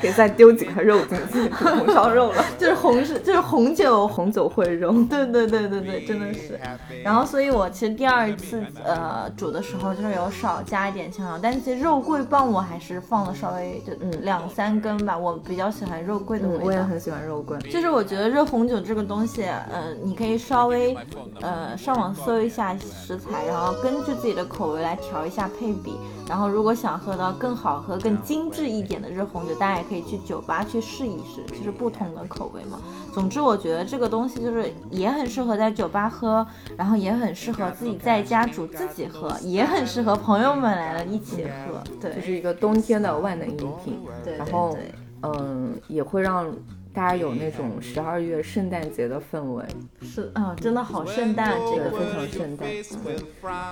[0.00, 2.44] 可以再丢几块肉进去，煮红烧肉了。
[2.58, 6.58] 就是红是就是红酒红酒烩肉，对对对对对，真的是。
[7.02, 16.64] 然后，所以我其实第二次呃煮的时候，就是有少加一点香料，但其实肉桂棒我还是放了稍微就嗯两三根吧，我比较喜欢肉桂的味嗯，道。
[16.66, 17.58] 我也很喜欢肉桂。
[17.70, 20.96] 就是我觉得热红酒这个东西，呃，你可以稍微
[21.40, 25.96] 呃上网搜一下食材，然后根据自己的口味来调一下配比。
[26.28, 32.80] 然后如果想喝到更好喝、更精致一点的热红酒，大家也可以去酒吧去试一试，就是不同的口味嘛。
[33.14, 36.44] 总之，我觉得这个东西就是也很适合在酒吧喝，
[36.76, 41.82] 然后也很适合自己在家煮自己喝，也很适合朋友们来了一起喝。
[42.00, 44.76] 对，就是一个冬天的万能饮品，对，然后
[45.22, 46.52] 嗯，也会让
[46.92, 49.64] 大家有那种十二月圣诞节的氛围，
[50.00, 52.68] 是啊、真的好圣诞啊这对，个非常圣诞。
[53.04, 53.16] 对，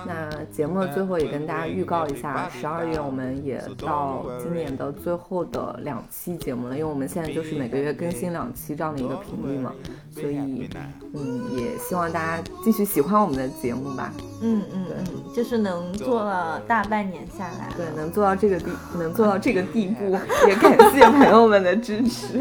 [0.05, 9.73] 那节目的最后也跟大家预告一下，十二月我们也到今年的最后的两期节目了，因为我们现在就是每个月更新两期这样的一个频率嘛，
[10.15, 10.37] 所以
[11.13, 14.13] 嗯，也希望大家继续喜欢我们的节目吧。
[14.41, 18.65] 嗯嗯嗯，就是能做了大半年下来，对，能做到这个地，
[18.97, 22.39] 能做到这个地步， 也感谢朋友们的支持。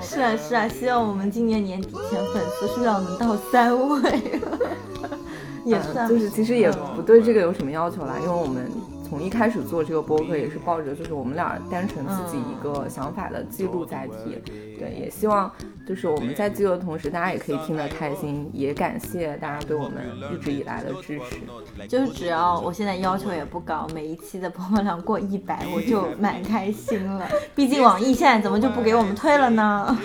[0.00, 4.40] 是啊是啊，希望我们今年年底前粉丝数量能到三位，
[5.64, 8.68] 也算、嗯就是其实也不对这个有什么要求啦，因为我们
[9.08, 14.42] 从一开始做这个播客也是抱着就是我们俩单纯自己一个想法的记录载体，
[14.78, 15.50] 对，也希望
[15.86, 20.02] 就是我们在记录的同时，大家也可以听得开心，也感谢大家对我们
[20.34, 21.86] 一直以来的支持。
[21.86, 27.28] 就是只要我现在要求也不高，每一期的播放量过一百，我就蛮开心了。
[27.54, 29.96] 毕竟网易现在怎么就不给我们退了呢？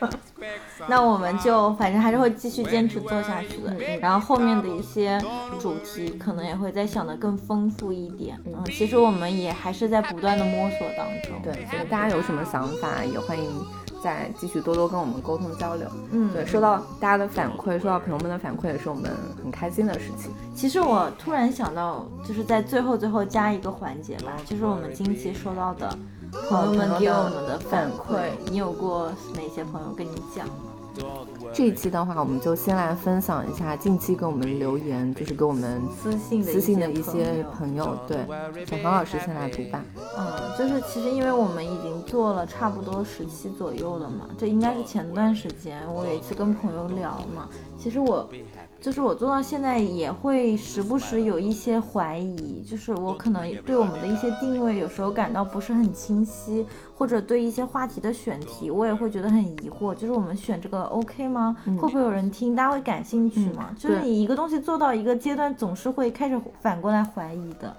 [0.88, 5.20] 那我们就反正还是会继续坚持做下去的，然后后面的一些
[5.58, 8.38] 主题可能也会再想的更丰富一点。
[8.46, 11.32] 嗯，其实我们也还是在不断的摸索当中。
[11.42, 13.44] 对，所以大家有什么想法，也欢迎
[14.02, 15.86] 再继续多多跟我们沟通交流。
[16.10, 19.10] 嗯，对，收到大家的反馈，收到朋友们的反馈，也是我们
[19.42, 20.30] 很开心的事情。
[20.54, 25.96] 其实我突然想到，就是在最后最后加一个环节吧，就是我们近期收到的
[26.48, 30.46] 朋友们给我们的反馈，你有过哪些朋友跟你讲？
[31.52, 37.98] 这一期的话，我们就先来分享一下近期给我们留言，就是给我们私信的私信的一些朋友。
[38.06, 38.18] 对，
[38.66, 39.82] 小黄老师先来读吧。
[40.16, 47.48] 嗯，就是其实因为我们已经做了差不多十期左右了嘛，这应该是前段时间我有一次跟朋友聊嘛，
[47.80, 48.28] 其实我
[48.78, 61.56] 就是我做到现在也会时不时有一些怀疑，就是我可能对我们的一些定位有时候感到不是很清晰，或者对一些话题的选题我也会觉得很疑惑，就是我们选这个 OK 吗？
[61.64, 62.54] 会不会有人听？
[62.54, 63.74] 大家会感兴趣吗？
[63.78, 67.74] 就是你一个东西做到一个阶段，总是会开始反过来怀疑的。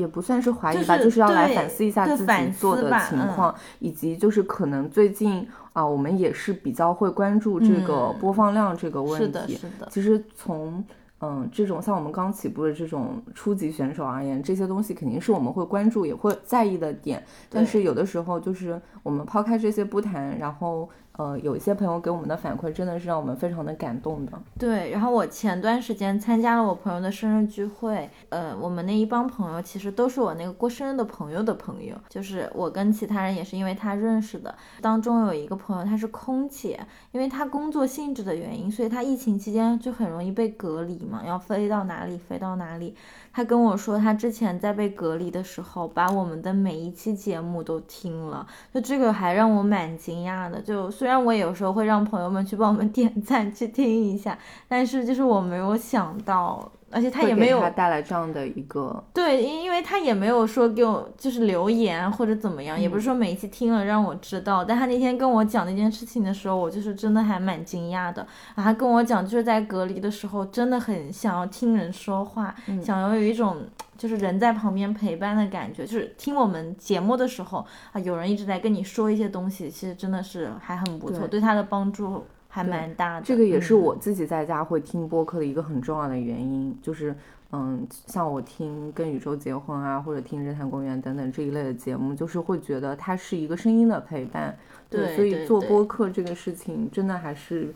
[0.00, 9.32] 也不算是怀疑吧，就是就是要来反思一下自己做的情况，以及就是可能最近啊，我们也是比较会关注这个嗯播放量这个问是题。
[9.32, 9.88] 的，是的。
[9.90, 10.82] 其实从
[11.20, 17.22] 嗯这种像我们刚起步的这种初级选手而言，这些东西肯定是我们会关注也会在意的点。
[17.50, 24.32] 但是有的时候就是我们抛开这些不谈，然后呃有一些朋友给我们的反馈真的是让我们非常的感动的。
[24.58, 34.54] 对，然后我前段时间参加了我朋友的生日聚会，呃，我们那一帮朋友其实都是我那个过生日的朋友的朋友，就是我跟其他人也是因为他认识的。
[34.80, 36.80] 当中有一个朋友他是空姐，
[37.12, 42.94] 因为他工作性质的原因，所以他疫情期间就很容易被隔离嘛，要飞到哪里飞到哪里。
[43.40, 50.60] 他跟我说，他之前在被隔离的时候，把我们的每一期节目都听了，就这个还让我蛮惊讶的。
[50.60, 54.38] 就虽然我有时候会让朋友们去帮我们 点赞去听一下，
[54.68, 64.64] 但是就是我没有想到，而且他也没有他带来这样的一个对，因因为他也没有说给我就是留言或者怎么样，也不是说每一期听了让我知道。
[64.64, 68.26] 但他那天跟我讲那件事情的时候，我就是真的还蛮惊讶的。
[68.54, 73.58] 然后他跟我讲，就是在隔离的时候，真的很想要听人说话，想要有一种
[73.96, 75.86] 就是人在旁边陪伴的感觉。
[75.86, 83.24] 就是听我们节目的时候啊，有人一直在跟你说一些东西，其实真的是还很不错，对对他的帮助还蛮大的。
[83.24, 87.16] 这个也是嗯我自己在家会听播客的一个很重要的原因，就是
[87.52, 94.54] 嗯，像我听《跟宇宙结婚》啊，或者听《日坛公园》等等这一类的节目，就是会觉得它是一个声音的陪伴。
[94.90, 97.72] 对所以做播客这个事情真的还是。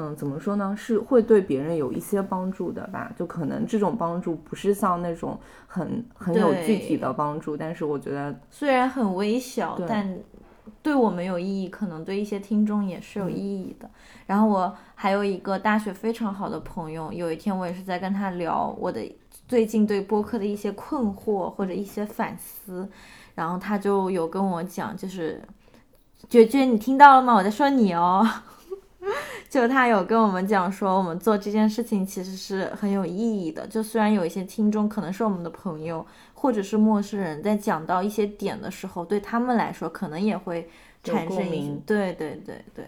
[0.00, 0.76] 嗯，怎么说呢？
[0.78, 3.10] 是会对别人有一些帮助的吧？
[3.18, 10.08] 就可能这种帮助不是像那种很很有具体的帮助，但是我觉得虽然很微小，但
[10.82, 13.90] 对我们有意义，可能对一些听众也是有嗯意义的。
[14.26, 19.00] 然后我还有一个大学非常好的朋友，有一天我也是在跟他聊我的
[19.46, 22.88] 最近对播客的一些困惑或者一些反思，
[23.34, 25.42] 然后他就有跟我讲，就是
[26.28, 27.34] 娟娟，你听到了吗？
[27.34, 28.26] 我在说你哦。
[29.48, 33.66] 就他有跟我们讲说，我们做这件事情其实是很有意义的。
[33.66, 36.04] 就虽然有一些听众可能是我们的朋友，
[36.40, 40.68] 或者是陌生人，在讲到一些点的时候，对他们来说可能也会
[41.02, 42.84] 产生共鸣对对对对，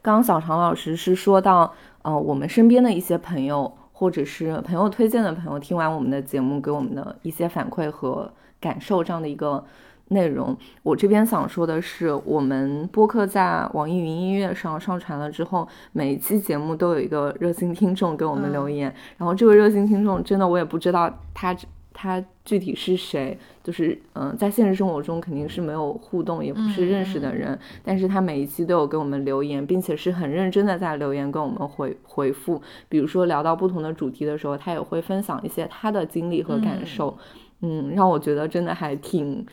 [0.00, 1.70] 刚刚小常老师是说到，
[2.00, 9.62] 呃，我们身边的一些朋友，或者是朋友推荐的朋友，听完我们的节目给我们的一些反馈和感受这样的一个
[10.08, 10.56] 内容。
[10.82, 21.54] 我这边想说的是，我们播客在网易云音乐上上传了之后，每一期节目都有一个热心听众给我们留言，然后这位热心听众真的我也不知道他
[21.94, 32.60] 他具体是谁，就是嗯、呃在现实生活中肯定是没有互动，也不是认识的人，但是他每一期都有给我们留言，并且是很认真的在留言跟我们回回复。
[32.88, 37.16] 比如说聊到不同的主题的时候，他也会分享一些他的经历和感受，
[37.60, 39.46] 嗯让我觉得真的还挺。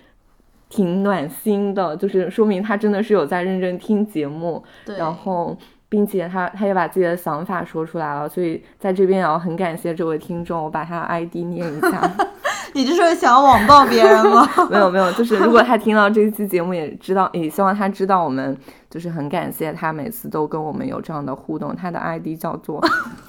[0.72, 5.58] 挺暖心的，就是说明他真的是有在认真听节目，对，然后
[5.90, 12.10] 并且他他也把自己的想法说出来了，所以在这边也要很感谢这位听众，我把他的 ID 念一下。
[12.72, 14.48] 你这是想要网暴别人吗？
[14.70, 18.56] 没有没有，就是如果他听到这一期节目，也知道，也希望他知道我们
[18.92, 21.76] 就是很感谢他每次都跟我们有这样的互动。
[21.76, 22.80] 他的 ID 叫做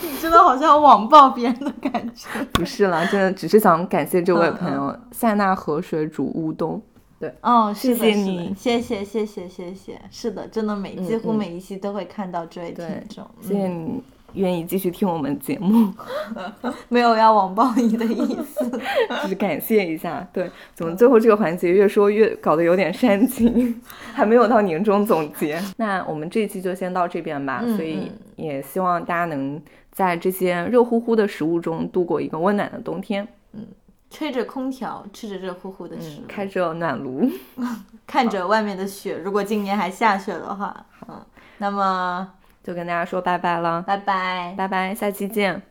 [0.02, 2.28] 你真的好像网暴别人的感觉。
[2.52, 6.80] 不是了，真的只是想感谢这位嗯朋友，塞纳河水煮乌冬。
[7.42, 14.02] 哦，是的谢谢你谢谢谢谢谢谢，是的，真的每几乎嗯每一期都会看到这位听对众，谢谢嗯你
[14.34, 15.92] 愿意继续听我们节目，
[16.88, 18.80] 没有要网暴你的意思。
[19.22, 20.26] 只是感谢一下。
[20.32, 23.80] 对，怎么最后这个环节越说越搞得有点煽情，
[24.14, 25.60] 还没有到年终总结。
[25.76, 29.60] 那我们这一期就先到这边吧，嗯所以嗯也希望大家能
[29.90, 33.26] 在这些热乎乎的食物中度过一个温暖的冬天。
[34.10, 37.30] 吹着空调，吃着热乎乎的食嗯物，，开着暖炉。
[38.06, 39.16] 看着外面的雪。
[39.16, 41.24] 如果今年还下雪的话，嗯，
[41.58, 42.28] 那么
[42.64, 44.52] 就跟大家说拜拜了，拜拜。
[44.58, 45.69] 拜拜，下期见。